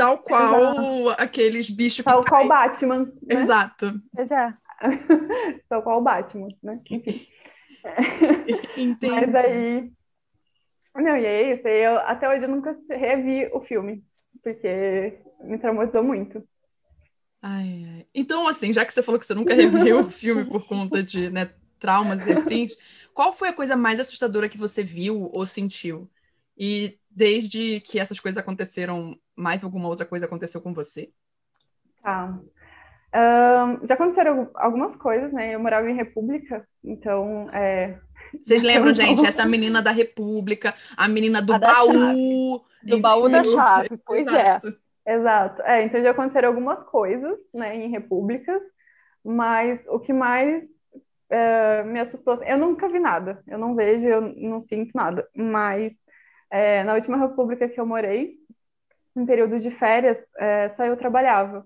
[0.00, 1.22] Tal qual Exato.
[1.22, 3.12] aqueles bichos Tal qual Batman.
[3.20, 3.34] Né?
[3.34, 4.00] Exato.
[4.16, 4.54] Pois é.
[5.68, 6.80] Tal qual Batman, né?
[6.90, 7.26] Enfim.
[8.78, 9.14] Entendi.
[9.14, 9.92] Mas aí.
[10.96, 11.68] Não, e é isso.
[11.68, 14.02] Eu, até hoje eu nunca revi o filme,
[14.42, 16.42] porque me traumatizou muito.
[17.42, 18.06] Ai, ai.
[18.14, 21.28] Então, assim, já que você falou que você nunca reviu o filme por conta de
[21.28, 22.74] né, traumas e afins,
[23.20, 26.08] qual foi a coisa mais assustadora que você viu ou sentiu?
[26.56, 31.10] E desde que essas coisas aconteceram, mais alguma outra coisa aconteceu com você?
[32.02, 32.40] Tá.
[33.14, 35.54] Um, já aconteceram algumas coisas, né?
[35.54, 37.50] Eu morava em República, então.
[37.52, 37.98] É...
[38.42, 39.26] Vocês lembram, gente?
[39.26, 42.64] Essa menina da República, a menina do a baú.
[42.82, 44.30] Do baú da chave, pois é.
[44.30, 44.78] Exato.
[45.04, 45.12] é.
[45.14, 45.62] Exato.
[45.64, 48.62] É, então já aconteceram algumas coisas, né, em repúblicas,
[49.22, 50.64] mas o que mais
[51.30, 55.92] é, me assustou, eu nunca vi nada, eu não vejo, eu não sinto nada, mas
[56.50, 58.34] é, na última república que eu morei,
[59.16, 61.64] em período de férias, é, só eu trabalhava.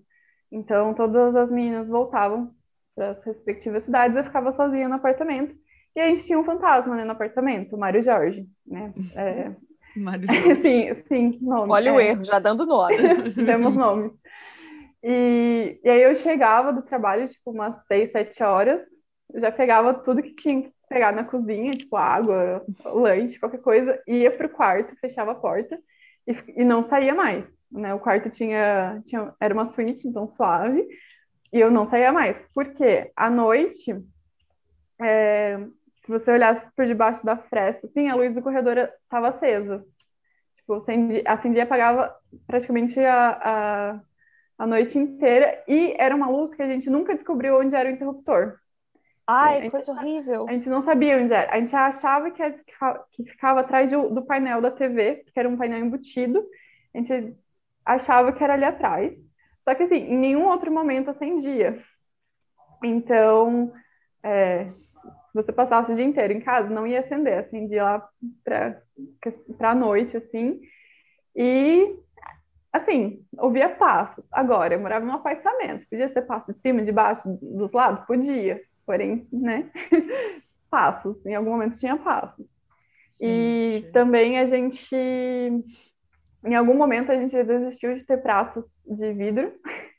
[0.51, 2.55] Então todas as meninas voltavam
[2.95, 5.55] para as respectivas cidades, eu ficava sozinha no apartamento.
[5.97, 8.93] E a gente tinha um fantasma né, no apartamento, o Mário Jorge, né?
[9.15, 9.53] É,
[10.61, 11.73] sim, sim, nome.
[11.73, 11.93] Olha é.
[11.93, 12.97] o erro, já dando nome.
[13.47, 14.13] Temos nomes.
[15.03, 18.81] E, e aí eu chegava do trabalho, tipo, umas seis, sete horas,
[19.35, 24.31] já pegava tudo que tinha que pegar na cozinha, tipo água, lanche, qualquer coisa, ia
[24.31, 25.79] pro quarto, fechava a porta
[26.27, 27.45] e, e não saía mais.
[27.71, 27.93] Né?
[27.95, 30.87] O quarto tinha, tinha era uma suíte, então suave,
[31.53, 32.43] e eu não saía mais.
[32.55, 33.95] Porque à noite,
[35.01, 35.59] é,
[36.05, 39.85] se você olhasse por debaixo da fresta, assim, a luz do corredor estava acesa.
[40.57, 42.15] Tipo, acendia, acendia e apagava
[42.47, 44.01] praticamente a, a,
[44.59, 45.63] a, noite inteira.
[45.67, 48.59] E era uma luz que a gente nunca descobriu onde era o interruptor.
[49.27, 50.47] Ai, gente, coisa horrível.
[50.49, 51.53] A gente não sabia onde era.
[51.53, 52.43] A gente achava que,
[53.13, 56.45] que ficava atrás do, do painel da TV, que era um painel embutido.
[56.95, 57.37] A gente
[57.85, 59.13] achava que era ali atrás.
[59.61, 61.79] Só que, assim, em nenhum outro momento acendia.
[62.83, 63.73] Então,
[64.23, 64.71] é,
[65.35, 68.09] você passasse o dia inteiro em casa, não ia acender, acendia lá
[68.45, 68.83] para
[69.71, 70.61] a noite, assim.
[71.37, 71.97] E,
[72.73, 74.29] assim, ouvia passos.
[74.33, 78.07] Agora, eu morava num apartamento, podia ser passo de cima, de baixo, dos lados?
[78.07, 79.71] Podia, porém, né?
[80.71, 82.47] passos, em algum momento tinha passos.
[83.21, 83.93] E Sim.
[83.93, 89.53] também a gente, em algum momento, a gente desistiu de ter pratos de vidro.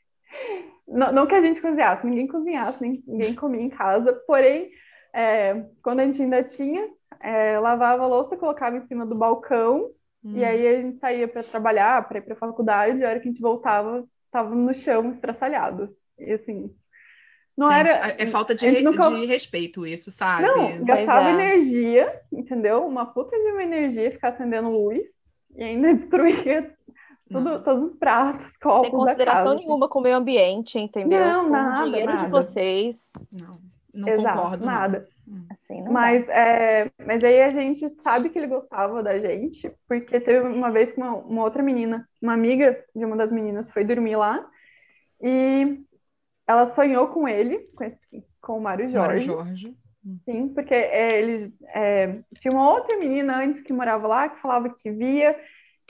[0.88, 4.70] Não, não que a gente cozinhasse, ninguém cozinhasse, ninguém comia em casa, porém
[5.12, 6.88] é, quando a gente ainda tinha,
[7.20, 9.90] é, lavava a louça, colocava em cima do balcão,
[10.22, 10.36] hum.
[10.36, 13.18] e aí a gente saía para trabalhar, para ir para a faculdade, e a hora
[13.18, 15.96] que a gente voltava, estava no chão, estraçalhado.
[16.18, 16.70] E assim,
[17.56, 18.14] não gente, era.
[18.18, 18.82] É falta de, re...
[18.82, 19.10] nunca...
[19.10, 20.42] de respeito isso, sabe?
[20.42, 21.32] Não, gastava é.
[21.32, 22.86] energia, entendeu?
[22.86, 25.08] Uma puta de uma energia ficar acendendo luz
[25.56, 26.70] e ainda destruía
[27.30, 28.90] tudo, todos os pratos, copos.
[28.90, 31.18] Sem consideração nenhuma com o meio ambiente, entendeu?
[31.18, 31.82] Não, com nada.
[31.82, 32.24] O dinheiro nada.
[32.24, 33.10] de vocês.
[33.32, 33.58] Não.
[33.92, 34.66] Não Exato, concordo.
[34.66, 35.08] Nada.
[35.26, 35.46] Não.
[35.50, 40.20] Assim, não mas, é, mas aí a gente sabe que ele gostava da gente, porque
[40.20, 43.82] teve uma vez que uma, uma, outra menina, uma amiga de uma das meninas, foi
[43.82, 44.46] dormir lá
[45.20, 45.80] e
[46.46, 49.28] ela sonhou com ele, com, esse, com o Mário Jorge.
[49.28, 49.76] Mário Jorge.
[50.24, 54.70] Sim, porque é, ele é, tinha uma outra menina antes que morava lá que falava
[54.70, 55.36] que via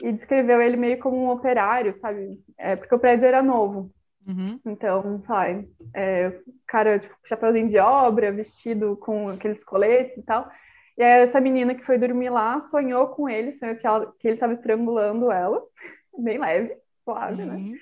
[0.01, 2.39] e descreveu ele meio como um operário, sabe?
[2.57, 3.91] É, porque o prédio era novo.
[4.27, 4.59] Uhum.
[4.65, 6.33] Então, sabe, é,
[6.67, 10.49] cara, tipo, chapéuzinho de obra, vestido com aqueles coletes e tal.
[10.97, 14.27] E aí, essa menina que foi dormir lá sonhou com ele, sonhou que, ela, que
[14.27, 15.61] ele estava estrangulando ela,
[16.17, 17.77] bem leve, suave, né?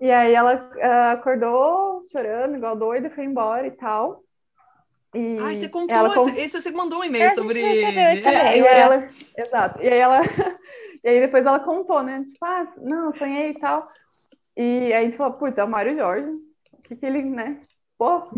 [0.00, 4.22] E aí ela uh, acordou chorando, igual doida, foi embora e tal.
[5.14, 7.60] E Ai, você contou, ela esse, você mandou um e-mail é, sobre.
[7.60, 9.82] Esse é, e aí ela, exato.
[9.82, 10.20] E aí ela,
[11.02, 12.22] e aí depois ela contou, né?
[12.22, 13.88] Tipo, ah, não, sonhei e tal.
[14.56, 16.28] E aí a gente falou, putz, é o Mário Jorge.
[16.72, 17.60] O que que ele, né?
[17.98, 18.28] Pô,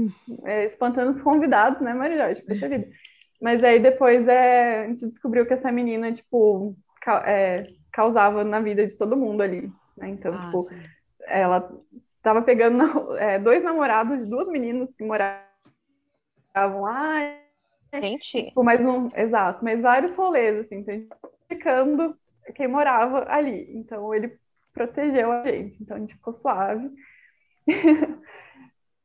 [0.44, 2.42] é, espantando os convidados, né, Mário Jorge?
[2.42, 2.88] Poxa vida.
[3.40, 8.60] Mas aí depois é, a gente descobriu que essa menina, tipo, ca é, causava na
[8.60, 9.72] vida de todo mundo ali.
[9.96, 10.10] Né?
[10.10, 10.76] Então, ah, tipo, sim.
[11.28, 11.70] Ela
[12.22, 15.42] tava pegando é, dois namorados de duas meninas que moravam
[16.82, 17.38] lá.
[17.94, 18.42] Gente.
[18.42, 21.08] Tipo, mais um, exato, mas vários rolês, assim, então a gente
[21.48, 22.18] ficando
[22.54, 23.70] quem morava ali.
[23.74, 24.38] Então ele
[24.72, 25.82] protegeu a gente.
[25.82, 26.90] Então a gente ficou suave.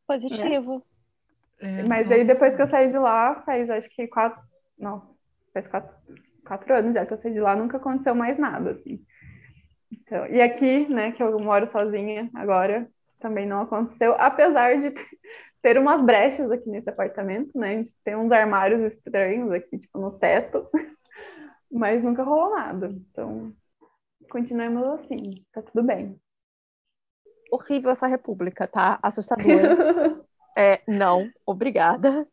[0.08, 0.84] Positivo.
[1.60, 1.80] É.
[1.80, 4.42] É, Mas aí depois que eu saí de lá, faz acho que quatro.
[4.78, 5.16] Não,
[5.54, 5.96] faz quatro,
[6.46, 9.04] quatro anos já que eu saí de lá, nunca aconteceu mais nada, assim.
[10.04, 12.90] Então, e aqui, né, que eu moro sozinha agora,
[13.20, 14.92] também não aconteceu, apesar de
[15.62, 17.70] ter umas brechas aqui nesse apartamento, né?
[17.70, 20.70] A gente tem uns armários estranhos aqui, tipo, no teto,
[21.72, 22.88] mas nunca rolou nada.
[22.88, 23.54] Então,
[24.30, 26.20] continuemos assim, tá tudo bem.
[27.52, 29.00] horrível essa república, tá?
[29.02, 30.26] Assustadora.
[30.58, 32.28] é, não, obrigada.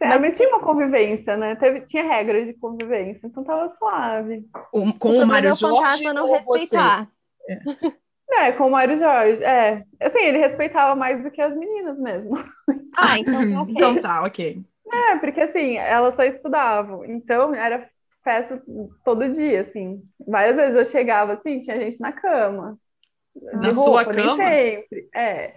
[0.00, 1.56] É, mas, tinha uma convivência, né?
[1.56, 4.44] Teve, tinha regras de convivência, então tava suave.
[4.72, 7.08] O, com o, o Mário Jorge não respeitar.
[7.48, 8.48] É.
[8.48, 8.52] é.
[8.52, 9.84] com o Mário Jorge, é.
[10.00, 12.36] Assim, ele respeitava mais do que as meninas mesmo.
[12.96, 13.74] Ah, então tá ok.
[13.74, 14.64] Então tá, ok.
[14.92, 17.88] É, porque assim, elas só estudavam, então era
[18.22, 18.62] festa
[19.04, 20.02] todo dia, assim.
[20.26, 22.78] Várias vezes eu chegava assim, tinha gente na cama.
[23.52, 24.36] Na sua cama?
[24.36, 25.54] sempre, é.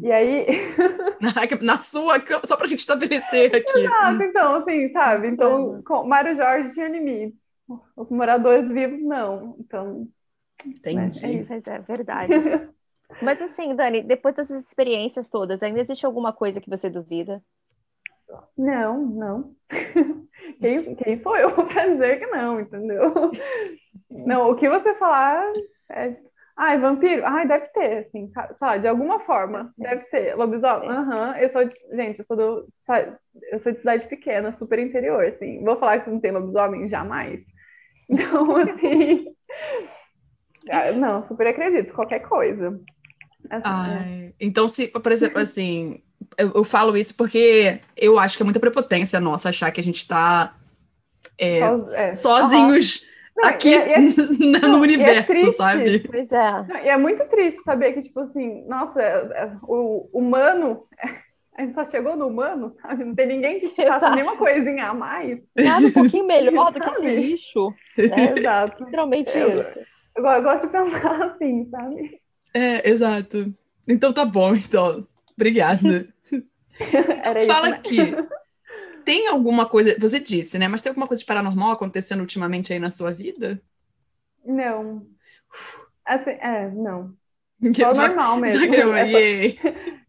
[0.00, 0.46] E aí.
[1.60, 3.80] Na sua cama, só pra gente estabelecer aqui.
[3.80, 5.28] Exato, então, assim, sabe?
[5.28, 7.38] Então, com Mário Jorge tinha limites.
[7.96, 9.56] Os moradores vivos, não.
[9.58, 10.08] Então.
[10.64, 11.26] Entendi.
[11.26, 12.32] Né, é, é verdade.
[13.20, 17.42] Mas assim, Dani, depois dessas experiências todas, ainda existe alguma coisa que você duvida?
[18.56, 19.54] Não, não.
[20.58, 23.12] Quem, quem sou eu para dizer que não, entendeu?
[24.08, 25.44] Não, o que você falar
[25.90, 26.16] é
[26.56, 27.24] Ai, vampiro?
[27.24, 30.34] Ai, deve ter, assim, sei de alguma forma, deve ter.
[30.36, 30.88] Lobisomem?
[30.88, 31.36] Aham, uhum.
[31.36, 32.68] eu sou, de, gente, eu sou do,
[33.50, 35.64] eu sou de cidade pequena, super interior, assim.
[35.64, 36.88] Vou falar que não tem lobisomem?
[36.88, 37.42] Jamais.
[38.10, 39.34] Então, assim,
[40.68, 42.78] ah, não, super acredito, qualquer coisa.
[43.48, 44.32] Assim, Ai, é.
[44.38, 46.02] Então, se, por exemplo, assim,
[46.36, 49.84] eu, eu, falo isso porque eu acho que é muita prepotência nossa achar que a
[49.84, 50.54] gente tá
[51.38, 52.14] é, é.
[52.14, 53.98] sozinhos não, aqui e é, e é,
[54.60, 55.98] no não, é universo, é sabe?
[56.00, 56.84] Pois é.
[56.84, 60.84] E é muito triste saber que, tipo assim, nossa, é, o humano.
[61.54, 63.04] A gente só chegou no humano, sabe?
[63.04, 65.38] Não tem ninguém que faça nenhuma coisinha a mais.
[65.54, 67.74] Nada um pouquinho melhor do que esse lixo.
[67.98, 68.38] Né?
[68.38, 68.82] Exato.
[68.82, 69.78] Literalmente eu, isso.
[70.16, 72.20] Eu, eu gosto de pensar assim, sabe?
[72.54, 73.54] É, exato.
[73.86, 75.06] Então tá bom, então.
[75.36, 76.08] Obrigada.
[77.22, 77.76] Era Fala isso, né?
[77.76, 78.16] aqui
[79.04, 80.68] tem alguma coisa, você disse, né?
[80.68, 83.60] Mas tem alguma coisa de paranormal acontecendo ultimamente aí na sua vida?
[84.44, 85.06] Não.
[86.04, 87.14] Assim, é, não.
[87.74, 88.62] Só normal mesmo.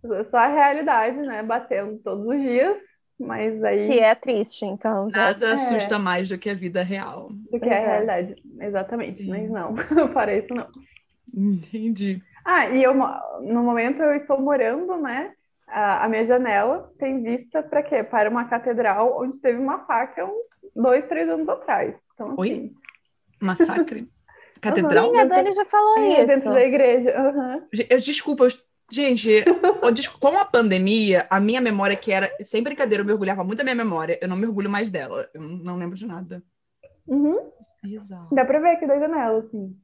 [0.04, 1.44] É só, só a realidade, né?
[1.44, 2.78] Batendo todos os dias,
[3.20, 3.88] mas aí.
[3.88, 5.08] Que é triste, então.
[5.10, 5.52] Nada é.
[5.54, 7.30] assusta mais do que a vida real.
[7.52, 7.86] Do que a é.
[7.86, 9.24] realidade, exatamente.
[9.26, 9.76] Mas não,
[10.14, 10.68] para isso não.
[11.34, 12.22] Entendi.
[12.44, 15.32] Ah, e eu, no momento eu estou morando, né?
[15.74, 18.04] A, a minha janela tem vista para quê?
[18.04, 21.96] Para uma catedral onde teve uma faca uns dois, três anos atrás.
[22.14, 22.36] Então, assim...
[22.38, 22.72] Oi?
[23.42, 24.08] Massacre?
[24.62, 25.12] Catedral?
[25.12, 26.28] Uhum, a Dani já falou é, isso.
[26.28, 27.20] Dentro da igreja.
[27.20, 27.68] Uhum.
[27.90, 28.50] Eu, desculpa, eu,
[28.90, 29.44] gente,
[30.22, 33.76] com a pandemia, a minha memória que era, sem brincadeira, eu mergulhava muito a minha
[33.76, 36.42] memória, eu não mergulho mais dela, eu não lembro de nada.
[37.06, 37.52] Uhum.
[37.84, 38.34] Exato.
[38.34, 39.76] Dá pra ver aqui da janela, assim.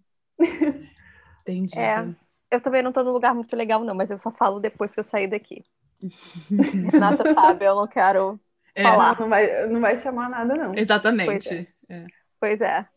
[1.41, 1.77] Entendi.
[1.77, 2.05] É
[2.51, 4.99] eu também não tô num lugar muito legal, não, mas eu só falo depois que
[4.99, 5.61] eu sair daqui.
[6.91, 8.39] Renata sabe, eu não quero
[8.75, 9.19] é, falar.
[9.19, 10.73] Não vai, não vai chamar nada, não.
[10.75, 11.49] Exatamente.
[11.49, 11.67] Pois é.
[11.89, 12.05] é.
[12.39, 12.87] Pois é.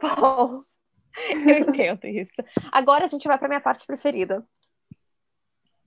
[0.00, 0.62] Bom,
[1.30, 2.42] eu entendo isso.
[2.70, 4.44] Agora a gente vai para minha parte preferida.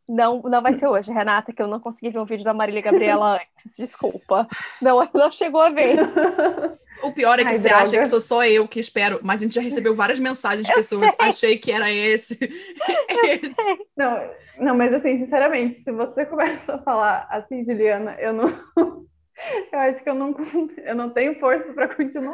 [0.10, 2.82] Não, não vai ser hoje, Renata, que eu não consegui ver um vídeo da Marília
[2.82, 3.76] Gabriela antes.
[3.78, 4.48] Desculpa.
[4.82, 5.98] Não, não chegou a ver.
[7.04, 7.84] O pior é que Ai, você droga.
[7.84, 10.74] acha que sou só eu que espero, mas a gente já recebeu várias mensagens de
[10.76, 11.10] pessoas.
[11.12, 11.16] Sei.
[11.20, 12.38] Achei que era esse.
[13.26, 13.86] esse.
[13.96, 14.30] Não,
[14.60, 19.08] não, mas assim, sinceramente, se você começa a falar assim, Juliana, eu não.
[19.72, 20.36] Eu acho que eu não,
[20.84, 22.34] eu não tenho força para continuar?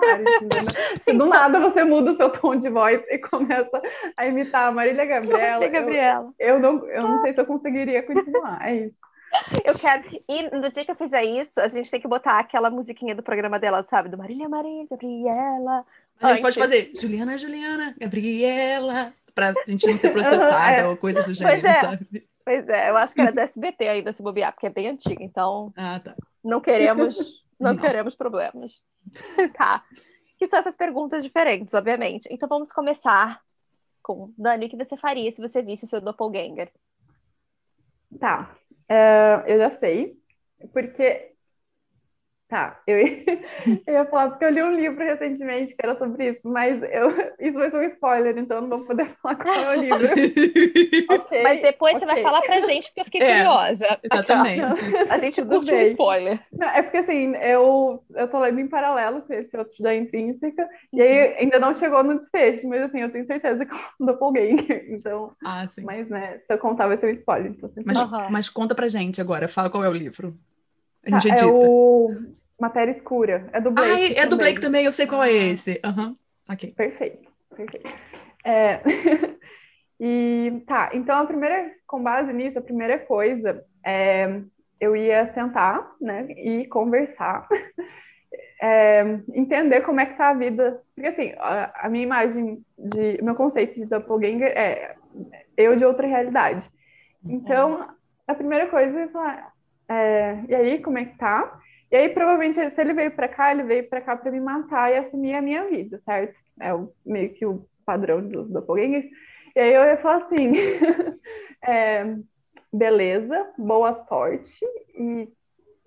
[1.04, 3.82] Se do nada você muda o seu tom de voz e começa
[4.16, 6.34] a imitar a Marília Gabriela, Marília Gabriela.
[6.40, 8.66] Eu, eu, não, eu não sei se eu conseguiria continuar.
[8.66, 8.96] É isso.
[9.66, 10.04] Eu quero.
[10.28, 13.24] E no dia que eu fizer isso, a gente tem que botar aquela musiquinha do
[13.24, 14.10] programa dela, sabe?
[14.10, 15.86] Do Marília Maria, Gabriela.
[16.22, 20.88] A gente pode fazer Juliana, Juliana, Gabriela, pra gente não ser processada é.
[20.88, 21.74] ou coisas do gênero, é.
[21.74, 22.28] sabe?
[22.46, 25.24] Pois é, eu acho que era da SBT ainda se bobear, porque é bem antiga,
[25.24, 25.74] então.
[25.76, 26.16] Ah, tá.
[26.44, 27.18] Não queremos,
[27.60, 27.82] não, não.
[27.82, 28.84] queremos problemas.
[29.58, 29.84] tá.
[30.38, 32.28] Que são essas perguntas diferentes, obviamente.
[32.30, 33.42] Então vamos começar
[34.02, 36.70] com Dani, o que você faria se você visse o seu doppelganger?
[38.20, 38.54] Tá.
[38.90, 40.18] Uh, eu já sei,
[40.74, 41.33] porque.
[42.54, 43.24] Tá, eu ia,
[43.88, 47.10] eu ia falar porque eu li um livro recentemente que era sobre isso, mas eu,
[47.42, 50.06] isso vai ser um spoiler, então eu não vou poder falar qual é o livro.
[51.16, 52.08] okay, mas depois okay.
[52.08, 54.00] você vai falar pra gente, porque eu fiquei é, curiosa.
[54.04, 54.86] Exatamente.
[55.10, 56.40] A gente curte um spoiler.
[56.54, 60.70] Não, é porque assim, eu, eu tô lendo em paralelo com esse outro da Intrínseca,
[60.94, 61.38] e aí uhum.
[61.40, 65.32] ainda não chegou no desfecho, mas assim, eu tenho certeza que um doppelganger, então...
[65.44, 65.82] Ah, sim.
[65.82, 67.52] Mas, né, se eu contar vai ser um spoiler.
[67.52, 68.30] Então, mas, uhum.
[68.30, 70.38] mas conta pra gente agora, fala qual é o livro.
[71.04, 71.46] A gente tá, edita.
[71.46, 73.50] É o Matéria Escura.
[73.52, 73.92] É do Blake.
[73.92, 74.30] Ah, é também.
[74.30, 75.82] do Blake também, eu sei qual é esse.
[75.86, 76.16] Uhum.
[76.50, 76.74] Ok.
[76.78, 77.92] Perfeito, perfeito.
[78.46, 78.80] É...
[80.00, 84.42] e tá, então a primeira, com base nisso, a primeira coisa é
[84.80, 87.48] eu ia sentar, né, e conversar,
[88.62, 89.02] é,
[89.34, 93.34] entender como é que tá a vida, porque assim, a, a minha imagem de, meu
[93.34, 94.96] conceito de doppelganger é
[95.56, 96.70] eu de outra realidade.
[97.24, 97.88] Então,
[98.28, 99.54] a primeira coisa é falar,
[99.88, 101.62] é, e aí, como é que tá?
[101.94, 104.92] E aí, provavelmente, se ele veio para cá, ele veio para cá para me matar
[104.92, 106.40] e assumir a minha vida, certo?
[106.60, 109.06] É o, meio que o padrão dos doppelgangers.
[109.56, 110.54] E aí eu ia falar assim,
[111.64, 112.16] é,
[112.74, 115.30] beleza, boa sorte, e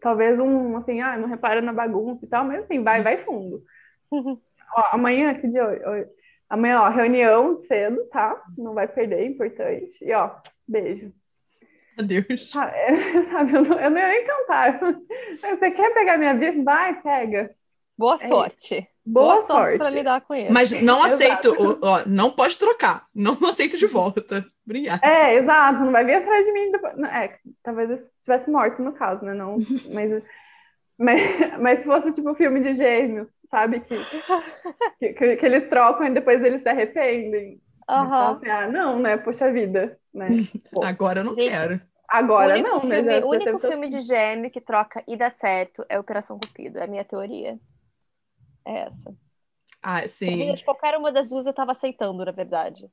[0.01, 3.65] talvez um, assim, ah, não repara na bagunça e tal, mas assim, vai, vai fundo.
[4.13, 5.65] ó, amanhã, que dia?
[6.49, 8.41] Amanhã, ó, reunião cedo, tá?
[8.57, 9.99] Não vai perder, é importante.
[10.05, 10.37] E ó,
[10.69, 11.13] beijo.
[11.99, 12.51] Adeus.
[12.55, 14.81] Ah, é, sabe, eu não, eu não ia nem cantar.
[15.41, 16.63] Você quer pegar minha vida?
[16.63, 17.51] Vai, pega.
[17.97, 18.89] Boa é sorte.
[19.05, 20.51] Boa, Boa sorte para lidar com ele.
[20.51, 23.07] Mas não aceito, ó, não pode trocar.
[23.15, 24.45] Não aceito de volta.
[24.65, 25.07] Obrigada.
[25.07, 25.81] É, exato.
[25.81, 26.73] Não vai vir atrás de mim.
[26.73, 26.95] Depois.
[26.99, 29.33] É, talvez eu estivesse morto no caso, né?
[29.33, 29.57] Não,
[29.95, 30.27] mas,
[30.99, 33.81] mas, mas se fosse tipo um filme de gêmeos, sabe?
[33.81, 37.61] Que, que, que, eles trocam e depois eles se arrependem.
[37.89, 38.41] Uhum.
[38.51, 39.17] Ah, não, né?
[39.17, 39.99] Poxa vida.
[40.13, 40.29] Né?
[40.73, 40.83] Pô.
[40.85, 41.81] Agora eu não Gente, quero.
[42.09, 43.25] Agora não, filme, né?
[43.25, 46.79] O único filme de gêmeo que troca e dá certo é Operação Cupido.
[46.79, 47.59] É a minha teoria.
[48.65, 49.15] É essa.
[49.83, 50.55] Ah, sim.
[50.55, 52.91] De qualquer uma das duas eu tava aceitando, na verdade.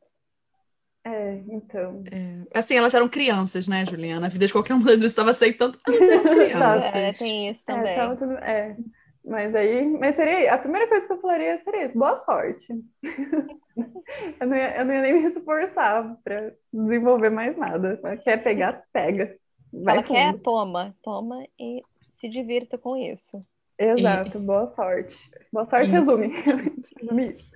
[1.05, 2.03] É, então.
[2.11, 2.57] É.
[2.57, 4.27] Assim, elas eram crianças, né, Juliana?
[4.27, 5.77] A vida de qualquer uma das duas estava aceitando.
[5.87, 6.95] Elas eram crianças.
[6.95, 7.99] é, tem isso é, também.
[7.99, 8.33] É, tudo...
[8.37, 8.77] é.
[9.25, 12.67] Mas aí, mas seria, a primeira coisa que eu falaria seria isso, boa sorte.
[14.39, 17.99] eu, não ia, eu não ia nem me esforçar para desenvolver mais nada.
[18.23, 19.37] Quer pegar, pega.
[19.71, 21.81] Vai Ela quer, toma, toma e
[22.11, 23.41] se divirta com isso.
[23.79, 24.41] Exato, e...
[24.41, 25.31] boa sorte.
[25.51, 25.91] Boa sorte, e...
[25.91, 26.27] resume.
[26.99, 27.51] resume isso.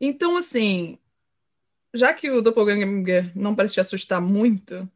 [0.00, 0.98] Então, assim,
[1.94, 4.88] já que o Doppelganger não parece te assustar muito,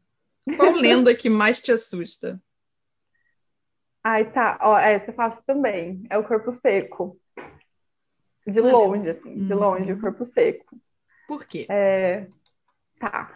[0.55, 2.41] qual lenda que mais te assusta?
[4.03, 4.59] Ai, tá.
[4.61, 6.03] Ó, essa eu faço também.
[6.09, 7.17] É o corpo seco.
[8.45, 10.01] De longe, assim, de longe, o uhum.
[10.01, 10.77] corpo seco.
[11.27, 11.65] Por quê?
[11.69, 12.27] É...
[12.99, 13.33] Tá.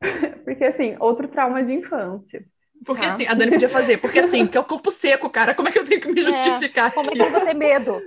[0.44, 2.44] Porque, assim, outro trauma de infância.
[2.84, 3.08] Porque tá?
[3.08, 3.98] assim, a Dani podia fazer.
[3.98, 5.54] Porque assim, porque é o corpo seco, cara.
[5.54, 6.88] Como é que eu tenho que me é, justificar?
[6.88, 8.00] É, como é que eu vou ter medo?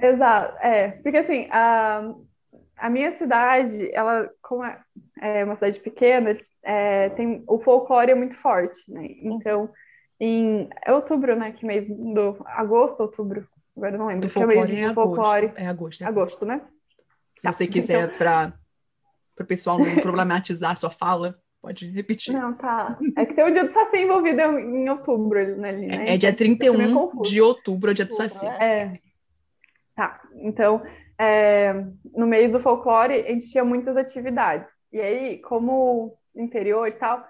[0.00, 0.90] Exato, é.
[1.02, 2.14] Porque assim, a,
[2.76, 4.80] a minha cidade, ela, como é,
[5.20, 9.06] é uma cidade pequena, é, tem, o folclore é muito forte, né?
[9.20, 9.68] Então,
[10.20, 11.52] em é outubro, né?
[11.52, 14.22] Que mês do agosto, outubro, agora eu não lembro.
[14.22, 15.52] Do folclore é, é folclore.
[15.56, 16.02] É agosto.
[16.02, 16.60] É agosto, né?
[17.36, 18.18] Se tá, você quiser, então...
[18.18, 18.52] para
[19.40, 22.34] o pessoal não problematizar a sua fala, pode repetir.
[22.34, 22.98] Não, tá.
[23.16, 25.68] É que tem o dia do Saci envolvido em outubro, né?
[25.68, 26.10] Ali, né?
[26.10, 28.46] É, é dia 31 então, de outubro, é o dia do Saci.
[28.46, 28.98] É.
[29.94, 30.82] Tá, então,
[31.18, 31.74] é,
[32.14, 34.68] no mês do folclore, a gente tinha muitas atividades.
[34.92, 37.24] E aí, como interior e tal,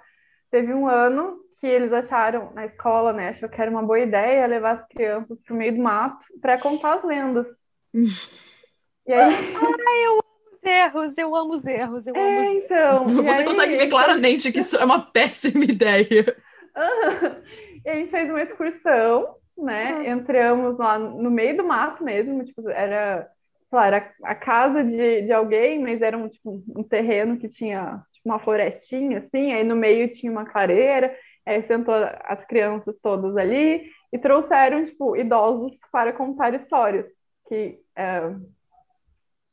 [0.50, 3.30] teve um ano que eles acharam na escola, né?
[3.30, 6.58] Achou que era uma boa ideia levar as crianças para o meio do mato para
[6.58, 7.46] contar as lendas.
[7.92, 9.34] e aí.
[9.88, 13.06] Ai, eu amo os erros, eu amo os erros, eu amo é, os então.
[13.06, 13.44] Você aí...
[13.44, 16.36] consegue ver claramente que isso é uma péssima ideia.
[16.76, 17.42] Uhum.
[17.84, 19.94] E a gente fez uma excursão, né?
[19.94, 20.04] Uhum.
[20.04, 23.28] Entramos lá no meio do mato mesmo, tipo, era,
[23.68, 27.48] sei lá, era a casa de, de alguém, mas era um, tipo, um terreno que
[27.48, 33.36] tinha uma florestinha, assim, aí no meio tinha uma clareira, aí sentou as crianças todas
[33.36, 37.06] ali e trouxeram, tipo, idosos para contar histórias
[37.48, 38.34] que é,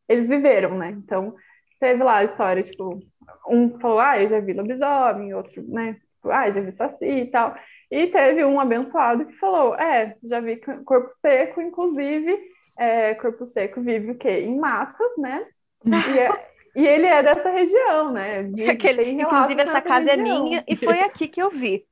[0.07, 0.89] eles viveram, né?
[0.91, 1.35] Então,
[1.79, 2.99] teve lá a história, tipo,
[3.47, 5.93] um falou, ah, eu já vi lobisomem, outro, né?
[6.15, 7.55] Tipo, ah, já vi saci e tal.
[7.89, 12.38] E teve um abençoado que falou, é, já vi corpo seco, inclusive,
[12.77, 14.41] é, corpo seco vive o quê?
[14.41, 15.47] Em matas, né?
[15.85, 18.43] E, é, e ele é dessa região, né?
[18.43, 20.38] De, Aquele, inclusive, essa casa é região.
[20.38, 21.85] é minha e foi aqui que eu vi.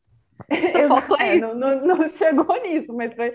[1.19, 3.33] é, não, não, não, chegou nisso, mas foi.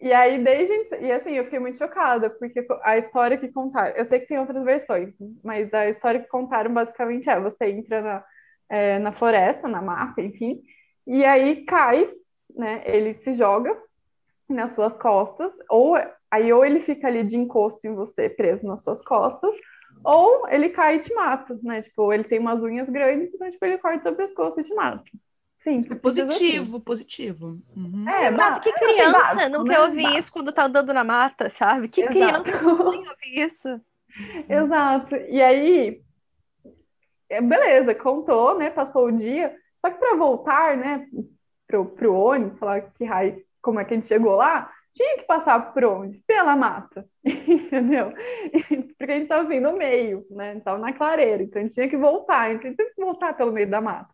[0.00, 0.72] E aí, desde.
[1.00, 3.94] E assim, eu fiquei muito chocada, porque a história que contaram.
[3.94, 5.12] Eu sei que tem outras versões,
[5.44, 8.24] mas a história que contaram basicamente é: você entra na,
[8.68, 10.62] é, na floresta, na mata, enfim,
[11.06, 12.10] e aí cai,
[12.56, 12.82] né?
[12.86, 13.76] Ele se joga
[14.48, 15.96] nas suas costas, ou
[16.30, 19.54] aí ou ele fica ali de encosto em você, preso nas suas costas,
[20.04, 21.82] ou ele cai e te mata, né?
[21.82, 25.04] Tipo, ele tem umas unhas grandes, então tipo, ele corta seu pescoço e te mata.
[25.62, 25.84] Sim.
[25.90, 26.84] É positivo, assim.
[26.84, 27.58] positivo.
[27.76, 28.08] Uhum.
[28.08, 30.18] É, mas que criança é não quer ouvir né?
[30.18, 31.88] isso quando tá andando na mata, sabe?
[31.88, 32.14] Que Exato.
[32.14, 33.80] criança não quer ouvir isso?
[34.48, 35.16] Exato.
[35.16, 36.02] E aí,
[37.28, 38.70] é, beleza, contou, né?
[38.70, 39.54] Passou o dia.
[39.80, 41.06] Só que para voltar, né,
[41.66, 45.24] pro, pro ônibus, falar que raio, como é que a gente chegou lá, tinha que
[45.24, 46.22] passar por onde?
[46.26, 48.12] Pela mata, entendeu?
[48.98, 50.56] Porque a gente estava assim, no meio, né?
[50.56, 53.34] Estava na clareira, então a gente tinha que voltar, então a gente tinha que voltar
[53.34, 54.12] pelo meio da mata.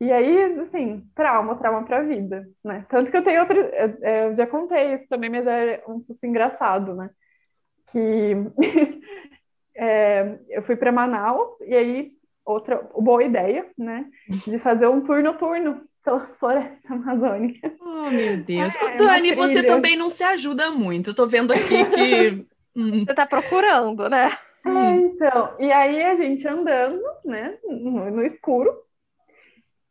[0.00, 2.84] E aí, assim, trauma, trauma para a vida, né?
[2.88, 6.26] Tanto que eu tenho outra, eu, eu, já contei isso também, mas é um susto
[6.26, 7.10] engraçado, né?
[7.86, 8.34] Que
[9.76, 12.12] é, eu fui para Manaus e aí
[12.44, 14.10] outra boa ideia, né?
[14.46, 17.72] De fazer um tour noturno pela floresta amazônica.
[17.80, 18.74] Oh, meu Deus.
[18.74, 21.10] É, Dani, você também não se ajuda muito.
[21.10, 22.46] Eu tô vendo aqui que.
[22.74, 23.04] Hum.
[23.04, 24.34] Você tá procurando, né?
[24.64, 25.54] É, então.
[25.58, 28.74] E aí a gente andando, né, no, no escuro.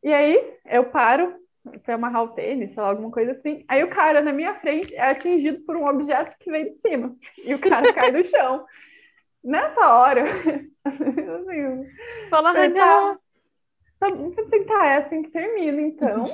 [0.03, 1.36] E aí eu paro
[1.84, 3.64] para amarrar o tênis, sei lá, alguma coisa assim.
[3.68, 7.16] Aí o cara na minha frente é atingido por um objeto que vem de cima.
[7.45, 8.66] E o cara cai do chão.
[9.43, 10.24] Nessa hora,
[10.86, 11.89] assim,
[12.30, 13.20] Fala, Raquel.
[14.02, 16.24] Vou tentar é assim que termina, então.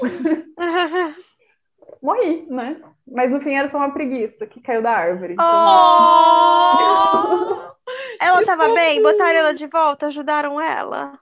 [2.02, 2.82] Morri, né?
[3.06, 5.34] Mas no fim era só uma preguiça que caiu da árvore.
[5.34, 5.46] Então...
[5.46, 7.58] Oh!
[8.22, 9.02] ela estava bem?
[9.02, 10.08] Botaram ela de volta?
[10.08, 11.20] Ajudaram ela?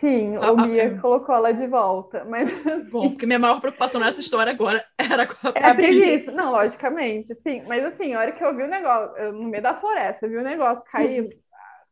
[0.00, 2.52] Sim, o ah, Mia ah, colocou ela de volta, mas...
[2.90, 6.52] Bom, porque minha maior preocupação nessa história agora era com a É a preguiça, não,
[6.52, 7.62] logicamente, sim.
[7.66, 10.36] Mas assim, a hora que eu vi o negócio, eu, no meio da floresta, vi
[10.36, 11.26] o negócio cair,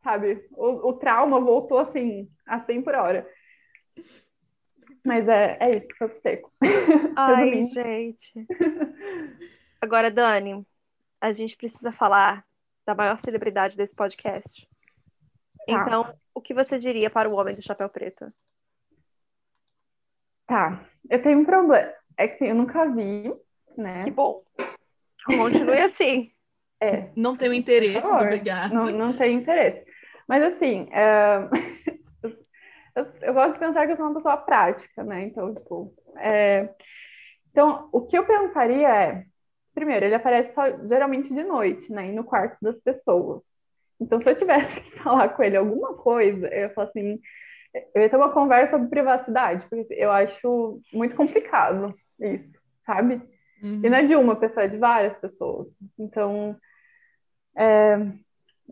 [0.03, 0.45] sabe?
[0.51, 3.27] O, o trauma voltou assim, a 100 por hora.
[5.03, 6.51] Mas é, é isso, foi seco.
[7.15, 8.47] Ai, gente.
[9.81, 10.65] Agora, Dani,
[11.19, 12.45] a gente precisa falar
[12.85, 14.67] da maior celebridade desse podcast.
[15.65, 15.73] Tá.
[15.73, 18.31] Então, o que você diria para o homem do chapéu preto?
[20.45, 21.93] Tá, eu tenho um problema.
[22.17, 23.33] É que eu nunca vi,
[23.77, 24.03] né?
[24.03, 24.43] Que bom.
[25.25, 26.31] Continue assim.
[26.79, 27.09] É.
[27.15, 28.73] Não tenho interesse, obrigada.
[28.73, 29.85] Não, não tenho interesse.
[30.27, 31.47] Mas assim, é...
[33.01, 35.23] eu, eu, gosto de pensar que eu sou uma pessoa prática, né?
[35.23, 36.69] Então, tipo, é...
[37.49, 39.25] então o que eu pensaria é,
[39.73, 42.09] primeiro, ele aparece só, geralmente de noite, né?
[42.09, 43.43] E no quarto das pessoas.
[43.99, 47.19] Então, se eu tivesse que falar com ele alguma coisa, eu ia falar assim,
[47.95, 53.21] eu ia ter uma conversa sobre privacidade, porque eu acho muito complicado isso, sabe?
[53.61, 53.81] Uhum.
[53.83, 55.67] E não é de uma pessoa, é de várias pessoas.
[55.97, 56.57] Então,
[57.55, 57.97] é,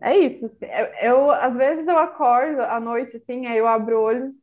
[0.02, 0.50] é isso.
[1.00, 4.34] Eu, às vezes eu acordo à noite, assim, aí eu abro o olho,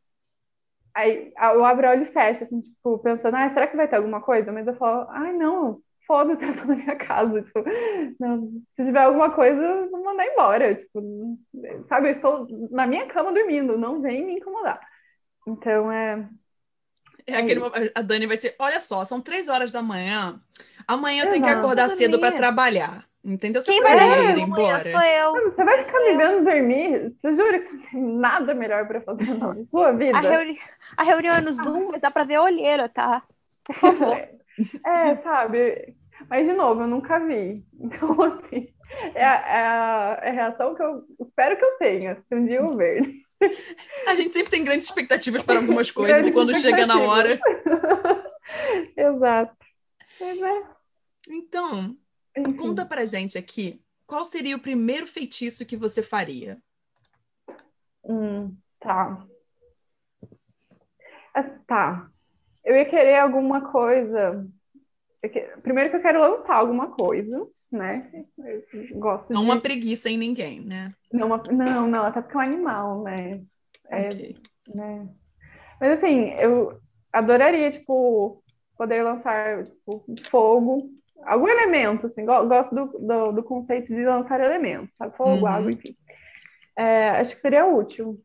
[0.93, 3.95] aí eu abro o olho e fecho, assim, tipo, pensando, ah, será que vai ter
[3.95, 4.51] alguma coisa?
[4.51, 7.41] Mas eu falo, ai, não, foda-se, eu tô na minha casa.
[7.43, 7.63] Tipo,
[8.19, 10.75] não, se tiver alguma coisa, vou mandar embora.
[10.75, 11.37] Tipo,
[11.87, 14.79] sabe, eu estou na minha cama dormindo, não vem me incomodar.
[15.47, 16.27] Então é.
[17.25, 17.61] É, é aquele,
[17.93, 20.41] a Dani vai ser: olha só, são três horas da manhã.
[20.87, 23.05] Amanhã eu tenho que acordar cedo para trabalhar.
[23.28, 23.61] Entendeu?
[23.61, 24.89] Você Quem vai ir embora.
[24.89, 25.51] Sou eu.
[25.51, 27.09] Você vai ficar me vendo dormir?
[27.09, 30.17] Você jura que você tem nada melhor para fazer na sua vida?
[30.17, 30.57] A, reuni...
[30.95, 33.21] a reunião é no Zoom, mas dá para ver a olheira, tá?
[33.65, 34.15] Por favor.
[34.15, 35.93] É, sabe?
[36.30, 37.65] Mas, de novo, eu nunca vi.
[37.78, 38.69] Então, assim,
[39.13, 42.45] é a, é a, é a reação que eu espero que eu tenha, se um
[42.45, 43.01] dia eu ver.
[44.07, 47.38] A gente sempre tem grandes expectativas para algumas coisas e quando chega na hora.
[48.95, 49.57] Exato.
[50.21, 50.63] É.
[51.30, 51.95] Então,
[52.38, 52.55] Enfim.
[52.55, 56.57] conta pra gente aqui qual seria o primeiro feitiço que você faria?
[58.05, 59.27] Hum, tá.
[61.35, 62.09] É, tá.
[62.63, 64.47] Eu ia querer alguma coisa.
[65.61, 68.25] Primeiro que eu quero lançar alguma coisa, né?
[68.38, 69.47] Eu gosto não de...
[69.47, 70.93] uma preguiça em ninguém, né?
[71.11, 71.43] Não, uma...
[71.51, 73.41] não, não, até porque é um animal, né?
[73.89, 74.38] É, okay.
[74.73, 75.09] né?
[75.81, 76.79] Mas assim, eu
[77.11, 78.41] adoraria, tipo,
[78.77, 84.89] poder lançar tipo, fogo, algum elemento, assim, gosto do, do, do, conceito de lançar elementos,
[84.97, 85.15] sabe?
[85.15, 85.47] Fogo, uhum.
[85.47, 85.95] água, enfim.
[86.78, 88.22] É, acho que seria útil.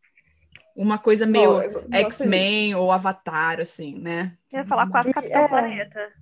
[0.75, 1.61] Uma coisa meio
[1.93, 4.37] X-Men ou Avatar, assim, né?
[4.51, 5.49] Eu ia falar quase Capitão é...
[5.49, 6.13] Planeta.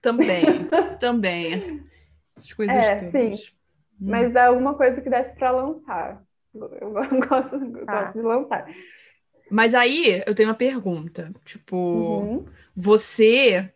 [0.00, 0.44] Também,
[0.98, 1.54] também.
[2.36, 3.12] Essas coisas é, todas.
[3.12, 3.34] Sim.
[4.00, 4.10] Hum.
[4.10, 6.22] Mas é alguma coisa que desse para lançar.
[6.54, 6.90] Eu
[7.28, 8.00] gosto, eu ah.
[8.02, 8.66] gosto de lançar.
[9.50, 11.32] Mas aí eu tenho uma pergunta.
[11.44, 12.46] Tipo, uhum.
[12.74, 13.72] você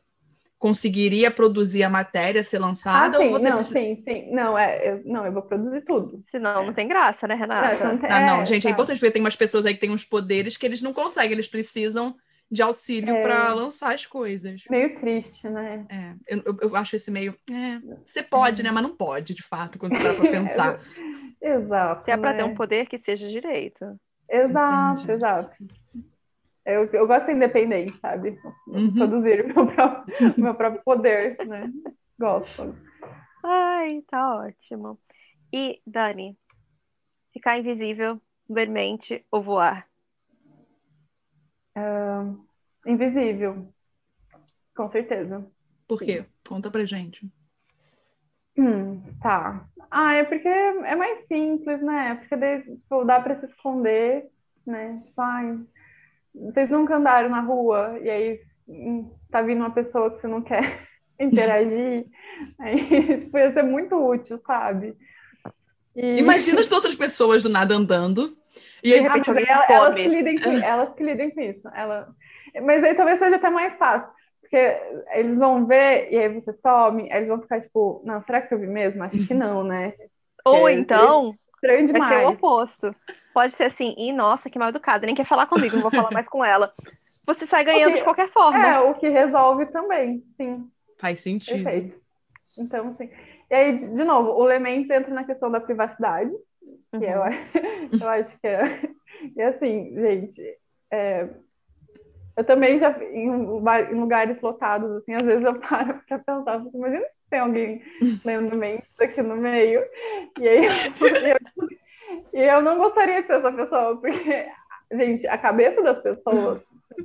[0.59, 3.18] conseguiria produzir a matéria ser lançada?
[3.18, 3.78] Ah, sim, ou você não, precisa...
[3.78, 4.30] sim, sim.
[4.32, 6.22] Não, é, eu, não, eu vou produzir tudo.
[6.30, 7.84] Senão não tem graça, né, Renata?
[7.84, 8.11] Não, não, tem...
[8.11, 8.68] ah, não é, gente, é tá.
[8.68, 11.32] é importante porque tem umas pessoas aí que têm uns poderes que eles não conseguem,
[11.32, 12.16] eles precisam
[12.50, 13.22] de auxílio é...
[13.22, 14.62] para lançar as coisas.
[14.70, 15.84] Meio triste, né?
[15.88, 17.34] É, eu, eu, eu acho esse meio.
[17.50, 18.64] É, você pode, é.
[18.64, 18.70] né?
[18.70, 20.80] Mas não pode, de fato, quando você para pra pensar.
[21.42, 22.04] exato.
[22.04, 22.38] Se é para né?
[22.38, 23.84] ter um poder que seja direito.
[24.28, 25.12] Exato, Entendi.
[25.12, 25.57] exato.
[26.67, 28.37] Eu, eu gosto de independente, sabe?
[28.67, 28.93] Uhum.
[28.93, 30.05] Produzir o meu próprio,
[30.37, 31.73] meu próprio poder, né?
[32.19, 32.77] Gosto.
[33.45, 34.99] Ai, tá ótimo.
[35.53, 36.37] E, Dani,
[37.33, 39.87] ficar invisível, dormente ou voar?
[41.77, 42.45] Uh,
[42.85, 43.73] invisível.
[44.75, 45.47] Com certeza.
[45.87, 46.23] Por quê?
[46.23, 46.27] Sim.
[46.49, 47.31] Conta pra gente.
[48.59, 49.69] Hum, tá.
[49.91, 52.11] Ah, é porque é mais simples, né?
[52.11, 54.29] É porque daí, tipo, dá pra se esconder,
[54.67, 55.01] né?
[55.07, 55.59] Tipo, ai,
[56.37, 60.43] vocês nunca andaram na rua e aí hum, tá vindo uma pessoa que você não
[60.43, 60.87] quer
[61.18, 62.07] interagir,
[62.59, 64.95] aí tipo, ia ser muito útil, sabe?
[65.95, 66.18] E...
[66.18, 68.37] Imagina as outras pessoas do nada andando
[68.82, 71.68] E aí, de repente, alguém ela, elas, que lidem com, elas que lidem com isso.
[71.74, 72.09] Ela...
[72.62, 74.09] Mas aí talvez seja até mais fácil.
[74.43, 74.78] Porque
[75.12, 78.55] eles vão ver e aí você some, aí eles vão ficar tipo, não, será que
[78.55, 79.03] eu vi mesmo?
[79.03, 79.95] Acho que não, né?
[80.45, 82.09] Ou então, estranho demais.
[82.09, 82.95] vai ser o oposto.
[83.37, 86.11] Pode ser assim, e nossa, que mal educada, nem quer falar comigo, não vou falar
[86.11, 86.72] mais com ela.
[87.26, 88.66] Você sai ganhando que, de qualquer forma.
[88.66, 90.66] É, o que resolve também, sim.
[90.99, 91.62] Faz sentido.
[91.62, 92.01] Perfeito.
[92.57, 93.11] Então, sim.
[93.51, 96.30] E aí, de novo, o elemento entra na questão da privacidade,
[96.93, 97.03] que uhum.
[97.03, 98.89] eu, eu acho que é.
[99.37, 100.43] E assim, gente,
[100.91, 101.28] é,
[102.39, 107.05] eu também já, em, em, lugares lotados, assim, às vezes eu paro para pensar, imagina
[107.05, 107.82] se tem alguém
[108.24, 109.84] lendo mente aqui no meio,
[110.41, 111.76] e aí eu,
[112.32, 114.48] e eu não gostaria de ser essa pessoa, porque,
[114.92, 116.62] gente, a cabeça das pessoas,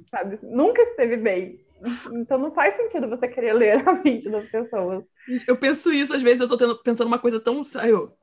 [0.09, 1.59] sabe, nunca esteve bem.
[2.13, 5.03] Então não faz sentido você querer ler a mente das pessoas.
[5.47, 7.63] Eu penso isso, às vezes eu tô tendo, pensando uma coisa tão.
[7.83, 8.15] Eu...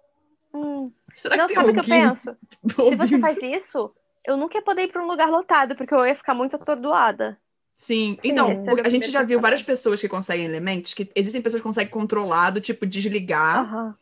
[0.54, 0.92] Hum.
[1.14, 2.36] Será que não, tem sabe o que eu penso?
[2.90, 3.92] Se você faz isso,
[4.24, 7.36] eu nunca ia poder ir para um lugar lotado, porque eu ia ficar muito atordoada.
[7.76, 8.48] Sim, então,
[8.84, 12.50] a gente já viu várias pessoas que conseguem elementos, que existem pessoas que conseguem controlar,
[12.50, 13.72] do tipo, desligar.
[13.72, 13.94] Uhum.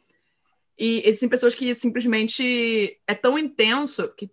[0.78, 4.30] E existem pessoas que simplesmente é tão intenso que,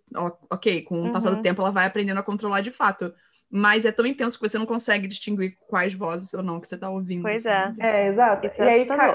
[0.50, 1.42] ok, com o passar do uhum.
[1.42, 3.12] tempo ela vai aprendendo a controlar de fato.
[3.50, 6.74] Mas é tão intenso que você não consegue distinguir quais vozes ou não que você
[6.74, 7.22] está ouvindo.
[7.22, 7.72] Pois é.
[7.78, 8.46] É, exato.
[8.46, 9.14] Isso e é aí cai,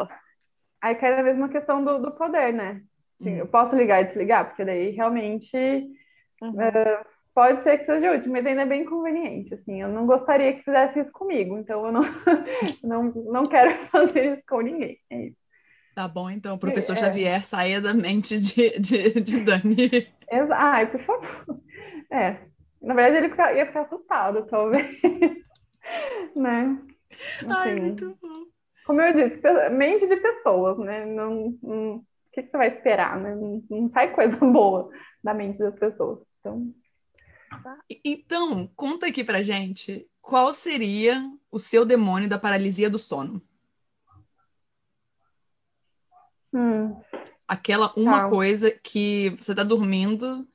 [0.82, 2.82] aí cai na mesma questão do, do poder, né?
[3.19, 5.57] Assim, Eu posso ligar e desligar, porque daí realmente
[6.41, 6.51] uhum.
[6.51, 7.05] uh,
[7.36, 9.53] pode ser que seja útil, mas ainda é bem conveniente.
[9.53, 12.01] Assim, eu não gostaria que fizesse isso comigo, então eu não,
[12.84, 14.97] não, não quero fazer isso com ninguém.
[15.09, 15.39] É isso.
[16.00, 16.95] Tá bom, então, professor é.
[16.95, 20.08] Xavier, saia da mente de, de, de Dani.
[20.56, 21.60] Ai, por favor.
[22.10, 22.38] É,
[22.82, 24.97] na verdade ele ia ficar assustado, talvez.
[26.38, 26.80] né?
[27.12, 28.45] Assim, Ai, muito bom.
[28.86, 29.41] Como eu disse,
[29.72, 31.06] mente de pessoas, né?
[31.06, 33.36] Não, não, o que, que você vai esperar, né?
[33.36, 34.89] Não, não sai coisa boa
[35.22, 36.20] da mente das pessoas.
[36.39, 36.74] Então...
[38.06, 43.41] Então, conta aqui pra gente qual seria o seu demônio da paralisia do sono.
[46.54, 47.00] Hum.
[47.47, 48.30] Aquela uma tá.
[48.30, 50.47] coisa que você tá dormindo,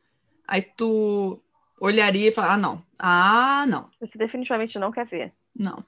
[0.47, 1.41] aí tu
[1.81, 2.83] olharia e falaria, ah, não.
[2.99, 3.91] Ah, não.
[4.01, 5.33] Você definitivamente não quer ver.
[5.55, 5.85] Não.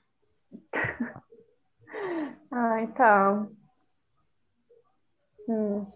[2.50, 3.46] Ai, tá.
[5.48, 5.86] Hum.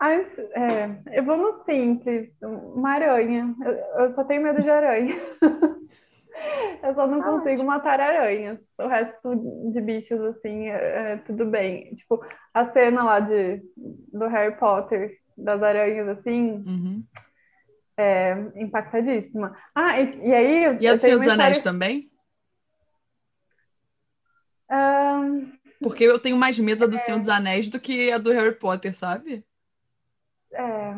[0.00, 3.54] Antes, é, eu vou no simples, uma aranha.
[3.64, 5.14] Eu, eu só tenho medo de aranha.
[6.82, 7.66] Eu só não ah, consigo ótimo.
[7.66, 8.58] matar aranhas.
[8.78, 11.94] O resto de bichos, assim, é, é, tudo bem.
[11.94, 17.04] Tipo, a cena lá de, do Harry Potter, das aranhas, assim, uhum.
[17.96, 19.56] é impactadíssima.
[19.74, 20.78] Ah, e, e aí...
[20.80, 22.10] E a do Senhor dos Anéis também?
[24.70, 26.98] Um, Porque eu tenho mais medo do é...
[26.98, 29.44] Senhor dos Anéis do que a do Harry Potter, sabe?
[30.52, 30.94] É,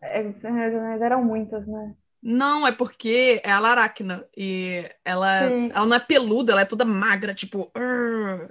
[0.00, 1.94] é Senhor dos Anéis eram muitas, né?
[2.22, 4.24] Não, é porque é a Laracna.
[4.36, 7.70] E ela, ela não é peluda, ela é toda magra, tipo.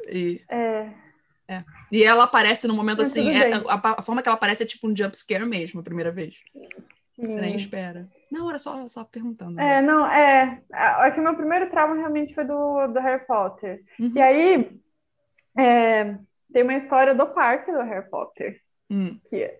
[0.09, 0.89] e, é.
[1.47, 1.63] é.
[1.89, 3.29] E ela aparece no momento Mas assim.
[3.29, 6.11] É, a, a, forma que ela aparece é tipo um jump scare mesmo, a primeira
[6.11, 6.35] vez.
[7.15, 7.27] Sim.
[7.27, 8.09] Você nem espera.
[8.29, 9.53] Não, era só, só perguntando.
[9.53, 9.77] Né?
[9.77, 10.61] É, não, é.
[10.73, 13.83] É que meu primeiro trauma realmente foi do, do Harry Potter.
[13.99, 14.11] Uhum.
[14.15, 14.79] E aí,
[15.57, 16.17] é,
[16.51, 18.59] tem uma história do parque do Harry Potter.
[18.89, 19.17] Hum.
[19.29, 19.53] Que,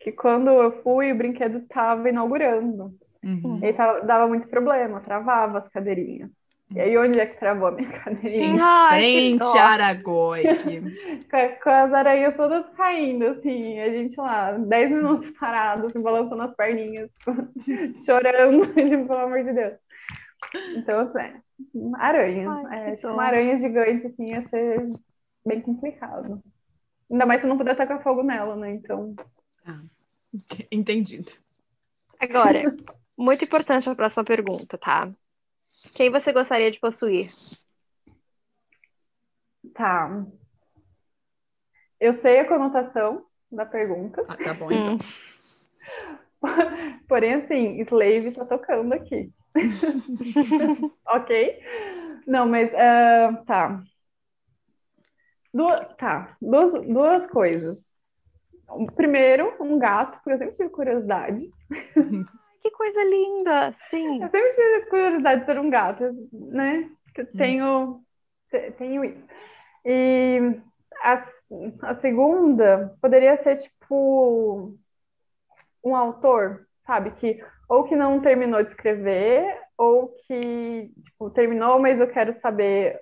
[0.00, 2.96] que quando eu fui, o brinquedo estava inaugurando.
[3.24, 3.60] Uhum.
[3.62, 6.30] E tava, dava muito problema, travava as cadeirinhas.
[6.70, 8.62] E aí, onde é que travou a minha cadeirinha?
[8.62, 10.42] Ai, Frente Aragoi.
[11.30, 13.80] com, com as aranhas todas caindo, assim.
[13.80, 17.10] A gente lá, 10 minutos parado, assim, balançando as perninhas,
[18.04, 19.74] chorando, tipo, pelo amor de Deus.
[20.76, 21.40] Então, assim,
[21.96, 22.50] aranha.
[22.68, 24.90] Ai, é, uma aranha gigante, assim, ia ser
[25.46, 26.42] bem complicado.
[27.10, 28.72] Ainda mais se não puder tacar fogo nela, né?
[28.72, 29.14] Então.
[29.64, 29.80] Ah,
[30.70, 31.32] entendido.
[32.20, 32.76] Agora,
[33.18, 35.10] muito importante a próxima pergunta, tá?
[35.92, 37.32] Quem você gostaria de possuir?
[39.74, 40.24] Tá.
[41.98, 44.24] Eu sei a conotação da pergunta.
[44.28, 44.98] Ah, tá bom, então.
[47.08, 49.32] Porém, assim, Slave tá tocando aqui.
[51.08, 51.60] ok?
[52.24, 53.82] Não, mas uh, tá.
[55.52, 55.66] Du
[55.96, 57.84] tá, duas, duas coisas.
[58.94, 61.50] Primeiro, um gato, porque eu sempre tive curiosidade.
[62.68, 63.74] que coisa linda!
[63.88, 64.22] Sim.
[64.22, 66.90] Eu sempre tive curiosidade de ter um gato, né?
[67.18, 67.26] Hum.
[67.36, 68.00] tenho,
[68.76, 69.24] tenho isso.
[69.84, 70.60] E
[71.02, 71.24] a,
[71.82, 74.74] a segunda poderia ser tipo
[75.82, 77.12] um autor, sabe?
[77.12, 82.98] Que ou que não terminou de escrever, ou que tipo, terminou, mas eu quero saber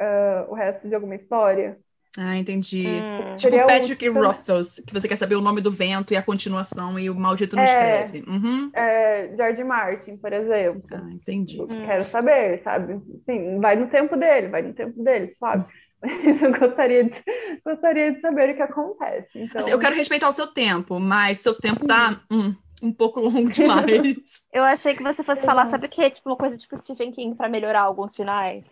[0.00, 1.78] uh, o resto de alguma história.
[2.20, 2.84] Ah, entendi.
[2.88, 3.36] Hum.
[3.36, 6.98] Tipo Patrick o- Rothfuss, que você quer saber o nome do vento e a continuação
[6.98, 7.66] e o maldito não É.
[7.66, 8.24] escreve.
[8.28, 8.70] Uhum.
[8.74, 10.82] É, George Martin, por exemplo.
[10.92, 11.60] Ah, entendi.
[11.62, 11.66] Hum.
[11.68, 13.00] Quero saber, sabe?
[13.24, 15.64] Sim, vai no tempo dele, vai no tempo dele, sabe?
[16.02, 17.22] Mas eu gostaria de,
[17.64, 19.28] gostaria de saber o que acontece.
[19.36, 23.18] Então, Assim, eu quero respeitar o seu tempo, mas seu tempo tá hum, um pouco
[23.20, 23.88] longo demais.
[24.52, 25.70] Eu achei que você fosse falar, Exato.
[25.72, 26.08] sabe o que?
[26.10, 28.64] Tipo, uma coisa tipo Stephen King pra melhorar alguns finais.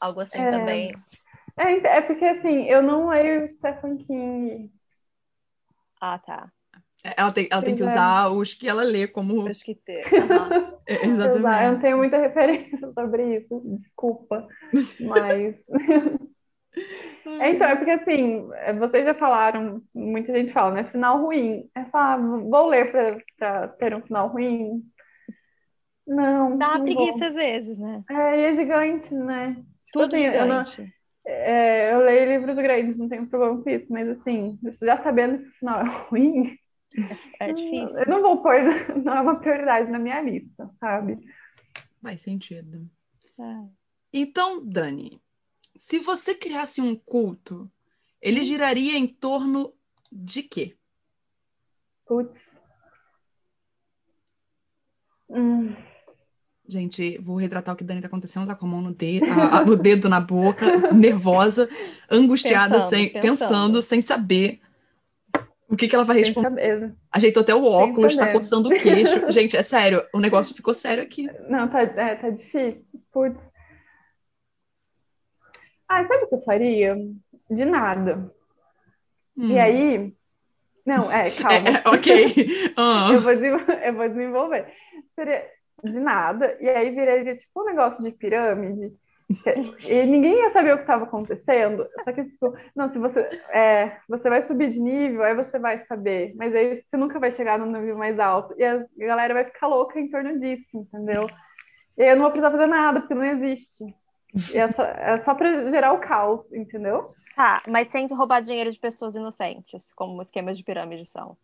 [0.00, 0.50] Algo assim É.
[0.50, 0.94] também.
[1.58, 4.70] É, é porque assim, eu não leio Stephen King.
[6.00, 6.50] Ah, tá.
[7.16, 7.84] ela tem, ela tem que é.
[7.86, 9.46] usar os que ela lê como.
[9.48, 10.02] Acho que ter.
[10.14, 10.78] Aham.
[10.90, 11.44] É, Eu exatamente.
[11.72, 14.48] não tenho muita referência sobre isso, desculpa.
[15.00, 15.54] Mas.
[17.40, 20.84] É, então, é porque assim, é, vocês já falaram, muita gente fala, né?
[20.90, 21.70] Final ruim.
[21.76, 24.82] É falar, vou ler pra, pra ter um final ruim?
[26.06, 26.58] Não.
[26.58, 26.94] Dá uma não vou.
[26.96, 28.02] preguiça às vezes, né?
[28.10, 29.54] É, e é gigante, né?
[29.84, 30.99] Tipo Tudo assim, eu não- gigante.
[31.26, 35.48] É, eu leio livros grandes, não tenho problema com isso, mas assim, já sabendo que
[35.48, 36.58] o final é ruim,
[37.38, 37.98] É difícil.
[37.98, 38.54] eu não vou pôr,
[39.04, 41.18] não é uma prioridade na minha lista, sabe?
[42.02, 42.88] Faz sentido.
[43.38, 43.68] É.
[44.12, 45.20] Então, Dani,
[45.76, 47.70] se você criasse um culto,
[48.20, 49.72] ele giraria em torno
[50.10, 50.76] de quê?
[52.06, 52.52] Putz.
[55.28, 55.76] Hum,
[56.70, 59.58] Gente, vou retratar o que Dani tá acontecendo, tá com a mão no dedo, a-
[59.58, 61.68] a- o dedo na boca, nervosa,
[62.08, 63.22] angustiada, Pensando, sem, pensando.
[63.38, 64.60] pensando, sem saber
[65.68, 66.48] o que, que ela vai sem responder.
[66.80, 66.94] saber.
[67.10, 69.30] Ajeitou até o óculos, tá coçando o queixo.
[69.32, 71.28] Gente, é sério, o negócio ficou sério aqui.
[71.48, 72.84] Não, tá, é, tá difícil.
[73.12, 73.36] Putz.
[75.88, 76.96] Ah, sabe o que eu faria?
[77.50, 78.32] De nada.
[79.36, 79.48] Hum.
[79.50, 80.12] E aí.
[80.86, 81.68] Não, é, calma.
[81.68, 82.72] É, é, ok.
[82.76, 83.10] Ah.
[83.12, 84.66] Eu vou, eu vou desenvolver.
[85.16, 85.44] Seria
[85.84, 88.92] de nada, e aí viraria tipo um negócio de pirâmide.
[89.84, 91.86] E ninguém ia saber o que estava acontecendo.
[92.04, 93.20] Só que, tipo, não, se você,
[93.50, 96.34] é, você vai subir de nível, aí você vai saber.
[96.34, 98.54] Mas aí você nunca vai chegar no nível mais alto.
[98.58, 101.28] E a galera vai ficar louca em torno disso, entendeu?
[101.96, 103.84] E aí eu não vou precisar fazer nada, porque não existe.
[104.52, 107.14] E é só, é só para gerar o caos, entendeu?
[107.36, 111.36] Tá, mas sem roubar dinheiro de pessoas inocentes, como esquemas de pirâmide são.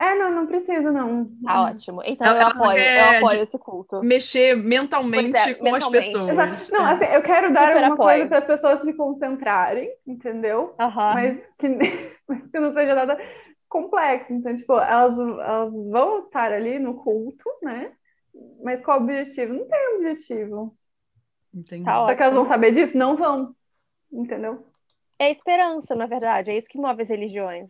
[0.00, 1.26] É, não, não precisa, não.
[1.44, 2.00] Tá ótimo.
[2.06, 4.00] Então Ela- eu apoio, quer eu apoio esse culto.
[4.02, 6.06] Mexer mentalmente é, com as mentalmente.
[6.06, 6.28] pessoas.
[6.30, 6.72] Exato.
[6.72, 8.08] Não, assim, eu quero dar Super alguma apoio.
[8.16, 10.74] coisa para as pessoas se concentrarem, entendeu?
[10.80, 11.14] Aham.
[11.14, 11.68] Mas que,
[12.50, 13.18] que não seja nada
[13.68, 14.32] complexo.
[14.32, 17.92] Então, tipo, elas, elas vão estar ali no culto, né?
[18.64, 19.52] Mas qual o objetivo?
[19.52, 20.74] Não tem objetivo.
[21.52, 21.84] Entendi.
[21.84, 22.96] Tá Só que elas vão saber disso?
[22.96, 23.54] Não vão.
[24.10, 24.64] Entendeu?
[25.18, 26.50] É esperança, na verdade.
[26.50, 27.68] É isso que move as religiões.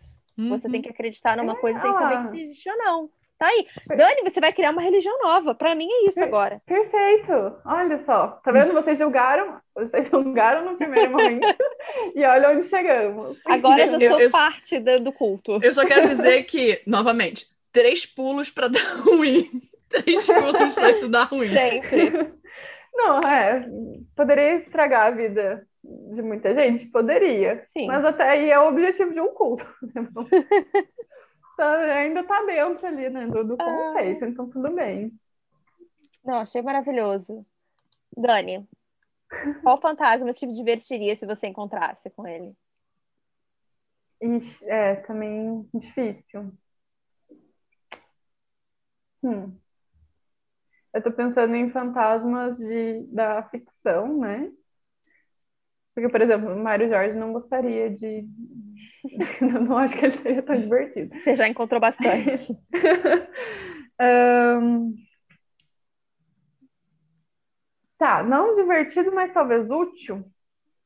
[0.48, 0.72] Você Uhum.
[0.72, 1.94] tem que acreditar numa É, coisa sem ah.
[1.94, 3.10] saber se existe ou não.
[3.38, 3.66] Tá aí.
[3.88, 5.54] Dani, você vai criar uma religião nova.
[5.54, 6.60] Pra mim é isso Per- agora.
[6.66, 7.32] Perfeito!
[7.64, 8.74] Olha só, tá vendo?
[8.74, 11.46] Vocês julgaram, vocês julgaram no primeiro momento
[12.14, 13.40] e olha onde chegamos.
[13.46, 15.58] Agora eu já Eu- sou eu- parte do, do culto.
[15.62, 19.48] Eu só quero dizer que, novamente, três pulos pra dar ruim.
[19.88, 21.48] Três pulos pra isso dar ruim.
[21.48, 22.12] Sempre.
[22.94, 23.66] Não, é,
[24.14, 26.86] poderia estragar a vida de muita gente?
[26.86, 27.66] Poderia.
[27.76, 27.86] Sim.
[27.86, 29.64] Mas até aí é o objetivo de um culto.
[29.94, 30.08] né?
[31.52, 33.92] Então, ainda tá dentro ali, né, do, do Ah.
[33.92, 35.12] conceito, então tudo bem.
[36.24, 37.44] Não, achei maravilhoso.
[38.16, 38.66] Dani,
[39.62, 42.54] qual fantasma te divertiria se você encontrasse com ele?
[44.22, 46.50] Ixi, é, também difícil.
[49.22, 49.54] Hum.
[50.94, 54.50] Eu tô pensando em fantasmas de, da ficção, né?
[56.00, 58.26] Porque, por exemplo, o Mário Jorge não gostaria de.
[59.40, 61.14] Não acho que ele seria tão divertido.
[61.18, 62.54] Você já encontrou bastante.
[64.00, 64.92] Ahn,
[67.98, 70.24] Tá, não divertido, mas talvez útil.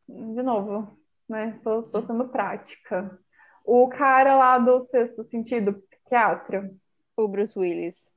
[0.09, 0.99] De novo,
[1.29, 1.61] né?
[1.63, 3.17] Tô sendo prática.
[3.65, 6.69] O cara lá do sexto sentido, psiquiatra,
[7.17, 8.09] o Bruce Willis.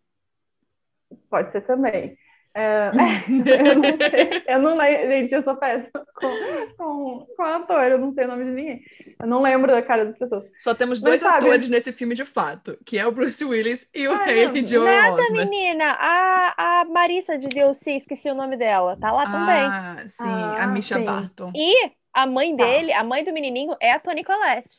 [1.29, 2.17] pode ser também.
[2.59, 2.89] É,
[3.69, 6.27] eu não sei, eu não lembro, gente, eu sou péssima com,
[6.75, 8.81] com, com ator, eu não sei o nome de ninguém.
[9.21, 10.43] Eu não lembro da cara das pessoas.
[10.57, 13.87] Só temos Mas dois sabe- atores nesse filme de fato, que é o Bruce Willis
[13.93, 15.45] e o Ah, Haley Joel Nada, Osment.
[15.49, 15.85] menina.
[15.99, 18.97] A, a Marissa de DLC, esqueci o nome dela.
[18.99, 19.67] Tá lá também.
[19.67, 21.05] Ah, sim, Ah, a Misha sim.
[21.05, 21.51] Barton.
[21.55, 22.63] E a mãe Tá.
[22.63, 24.77] dele, a mãe do menininho, é a Toni Collette.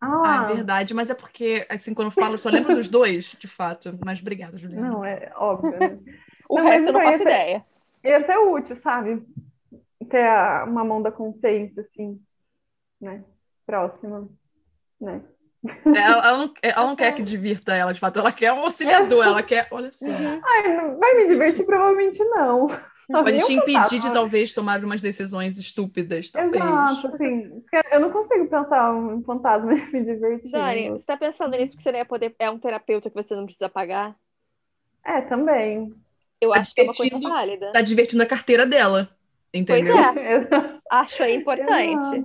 [0.00, 2.88] Ah, Ah, é verdade, mas é porque, assim, quando eu falo, eu só lembro dos
[2.88, 3.96] dois, de fato.
[4.04, 4.88] Mas obrigada, Juliana.
[4.90, 5.98] não, é óbvio, né?
[6.48, 7.66] O Não, resto mas eu não foi faço esse- ideia.
[8.04, 9.22] Ia ser útil, sabe?
[10.08, 12.20] Ter a- uma mão da consciência, assim,
[13.00, 13.24] né?
[13.66, 14.28] Próxima,
[15.00, 15.22] né?
[15.84, 18.18] Ela, ela não, ela não quer que divirta ela, de fato.
[18.18, 19.66] Ela quer um auxiliador, ela quer.
[19.70, 20.06] Olha só.
[20.06, 20.40] Uhum.
[20.44, 21.66] Ai, não- vai me divertir?
[21.66, 22.68] Provavelmente não.
[23.08, 26.62] Pode te impedir de talvez tomar umas decisões estúpidas, talvez.
[26.62, 30.50] Exato, assim, eu não consigo pensar um fantasma e me divertir.
[30.50, 32.34] Dani, você tá pensando nisso porque você não ia poder.
[32.38, 34.16] É um terapeuta que você não precisa pagar?
[35.04, 35.94] É, também.
[36.40, 37.72] Eu tá acho que é uma coisa válida.
[37.72, 39.10] Tá divertindo a carteira dela.
[39.52, 39.94] Entendeu?
[39.94, 40.78] Pois é.
[40.90, 42.24] acho aí importante.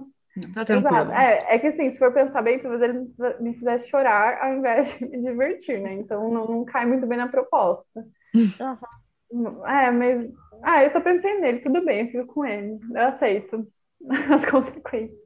[0.54, 1.12] Tá tranquilo.
[1.12, 3.08] É, é que assim, se for pensar bem, talvez ele
[3.40, 5.94] me fizesse chorar ao invés de me divertir, né?
[5.94, 8.06] Então não, não cai muito bem na proposta.
[8.34, 9.66] Uhum.
[9.66, 10.30] É, mas.
[10.64, 12.80] Ah, eu só pensei nele, tudo bem, eu fico com ele.
[12.94, 13.68] Eu aceito
[14.34, 15.18] as consequências.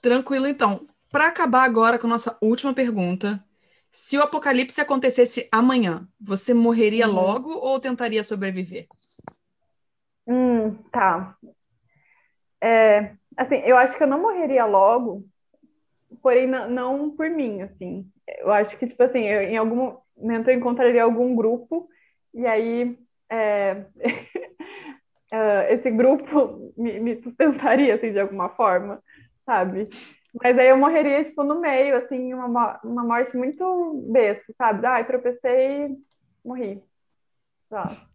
[0.00, 0.86] Tranquilo, então.
[1.10, 3.42] Para acabar agora com a nossa última pergunta,
[3.92, 7.14] se o apocalipse acontecesse amanhã, você morreria uhum.
[7.14, 8.86] logo ou tentaria sobreviver?
[10.26, 11.36] Hum, tá.
[12.58, 15.26] É, assim, eu acho que eu não morreria logo,
[16.22, 18.10] porém não, não por mim, assim.
[18.38, 21.86] Eu acho que, tipo assim, eu, em algum momento eu encontraria algum grupo
[22.32, 22.96] e aí
[23.28, 23.84] é,
[25.70, 29.02] esse grupo me, me, sustentaria, assim, de alguma forma,
[29.44, 29.88] sabe?
[30.34, 34.86] Mas aí eu morreria, tipo, no meio, assim, uma, uma morte muito besta, sabe?
[34.86, 35.96] Ai, tropecei
[36.44, 36.82] morri.
[37.68, 38.06] Tá.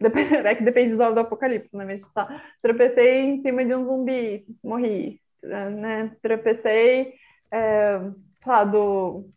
[0.00, 1.84] Depende, é que depende do, do apocalipse, né?
[1.84, 6.14] Mas, tá, tropecei em cima de um zumbi, morri, né?
[6.22, 7.14] Tropecei,
[7.50, 8.00] é,
[8.44, 9.28] lá, do...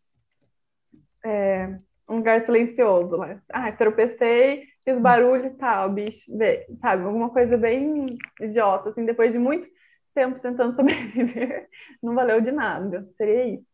[1.24, 3.42] É, um lugar silencioso, né?
[3.50, 6.22] Ah, tropecei, fiz barulho e tal, bicho,
[6.82, 7.04] sabe?
[7.04, 9.68] Alguma coisa bem idiota, assim, depois de muito
[10.20, 11.70] tempo tentando sobreviver,
[12.04, 13.08] não valeu de nada.
[13.18, 13.66] Seria isso.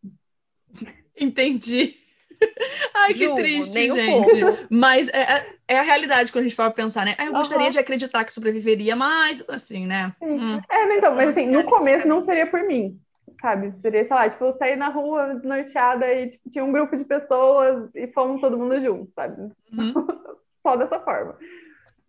[1.20, 1.96] Entendi.
[2.94, 4.68] Ai, que triste, gente.
[4.70, 7.16] Mas é, é, é, a realidade quando a gente fala pensar, né?
[7.18, 7.72] Ah, eu gostaria uhum.
[7.72, 10.14] de acreditar que sobreviveria, mas assim, né?
[10.22, 10.60] Hum.
[10.70, 13.00] É, então, mas assim, no começo não seria por mim,
[13.42, 13.74] sabe?
[13.82, 17.06] Seria, sei lá, tipo, eu saí na rua norteada e tipo, tinha um grupo de
[17.06, 19.42] pessoas e fomos todo mundo junto, sabe?
[19.72, 19.94] Uhum.
[20.62, 21.38] Só dessa forma.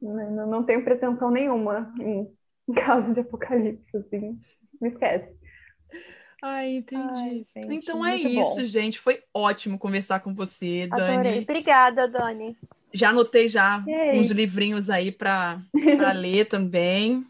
[0.03, 2.28] Não, não tenho pretensão nenhuma em
[2.68, 4.38] em caso de apocalipse, assim.
[4.80, 5.34] Me esquece.
[6.42, 7.02] Ai, entendi.
[7.02, 8.64] Ai, gente, então é isso, bom.
[8.64, 8.98] gente.
[8.98, 11.16] Foi ótimo conversar com você, Dani.
[11.16, 11.40] Adorei.
[11.40, 12.56] Obrigada, Dani.
[12.92, 15.60] Já anotei já uns livrinhos aí para
[16.14, 17.26] ler também.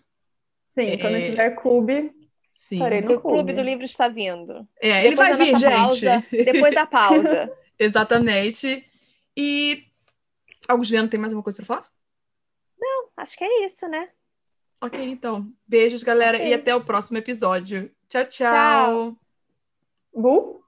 [0.74, 0.96] Sim, é...
[0.96, 2.12] quando tiver clube,
[2.56, 2.78] Sim.
[2.78, 3.14] no clube.
[3.14, 4.66] O clube do livro está vindo.
[4.80, 5.70] É, ele vai vir, gente.
[5.70, 7.50] Pausa, depois da pausa.
[7.78, 8.84] Exatamente.
[9.36, 9.86] E
[10.68, 11.86] Augustiano, tem mais alguma coisa para falar?
[12.78, 14.08] Não, acho que é isso, né?
[14.86, 15.52] Ok, então.
[15.66, 16.50] Beijos, galera, okay.
[16.50, 17.90] e até o próximo episódio.
[18.08, 18.28] Tchau, tchau.
[18.30, 19.16] tchau.
[20.14, 20.65] Bu?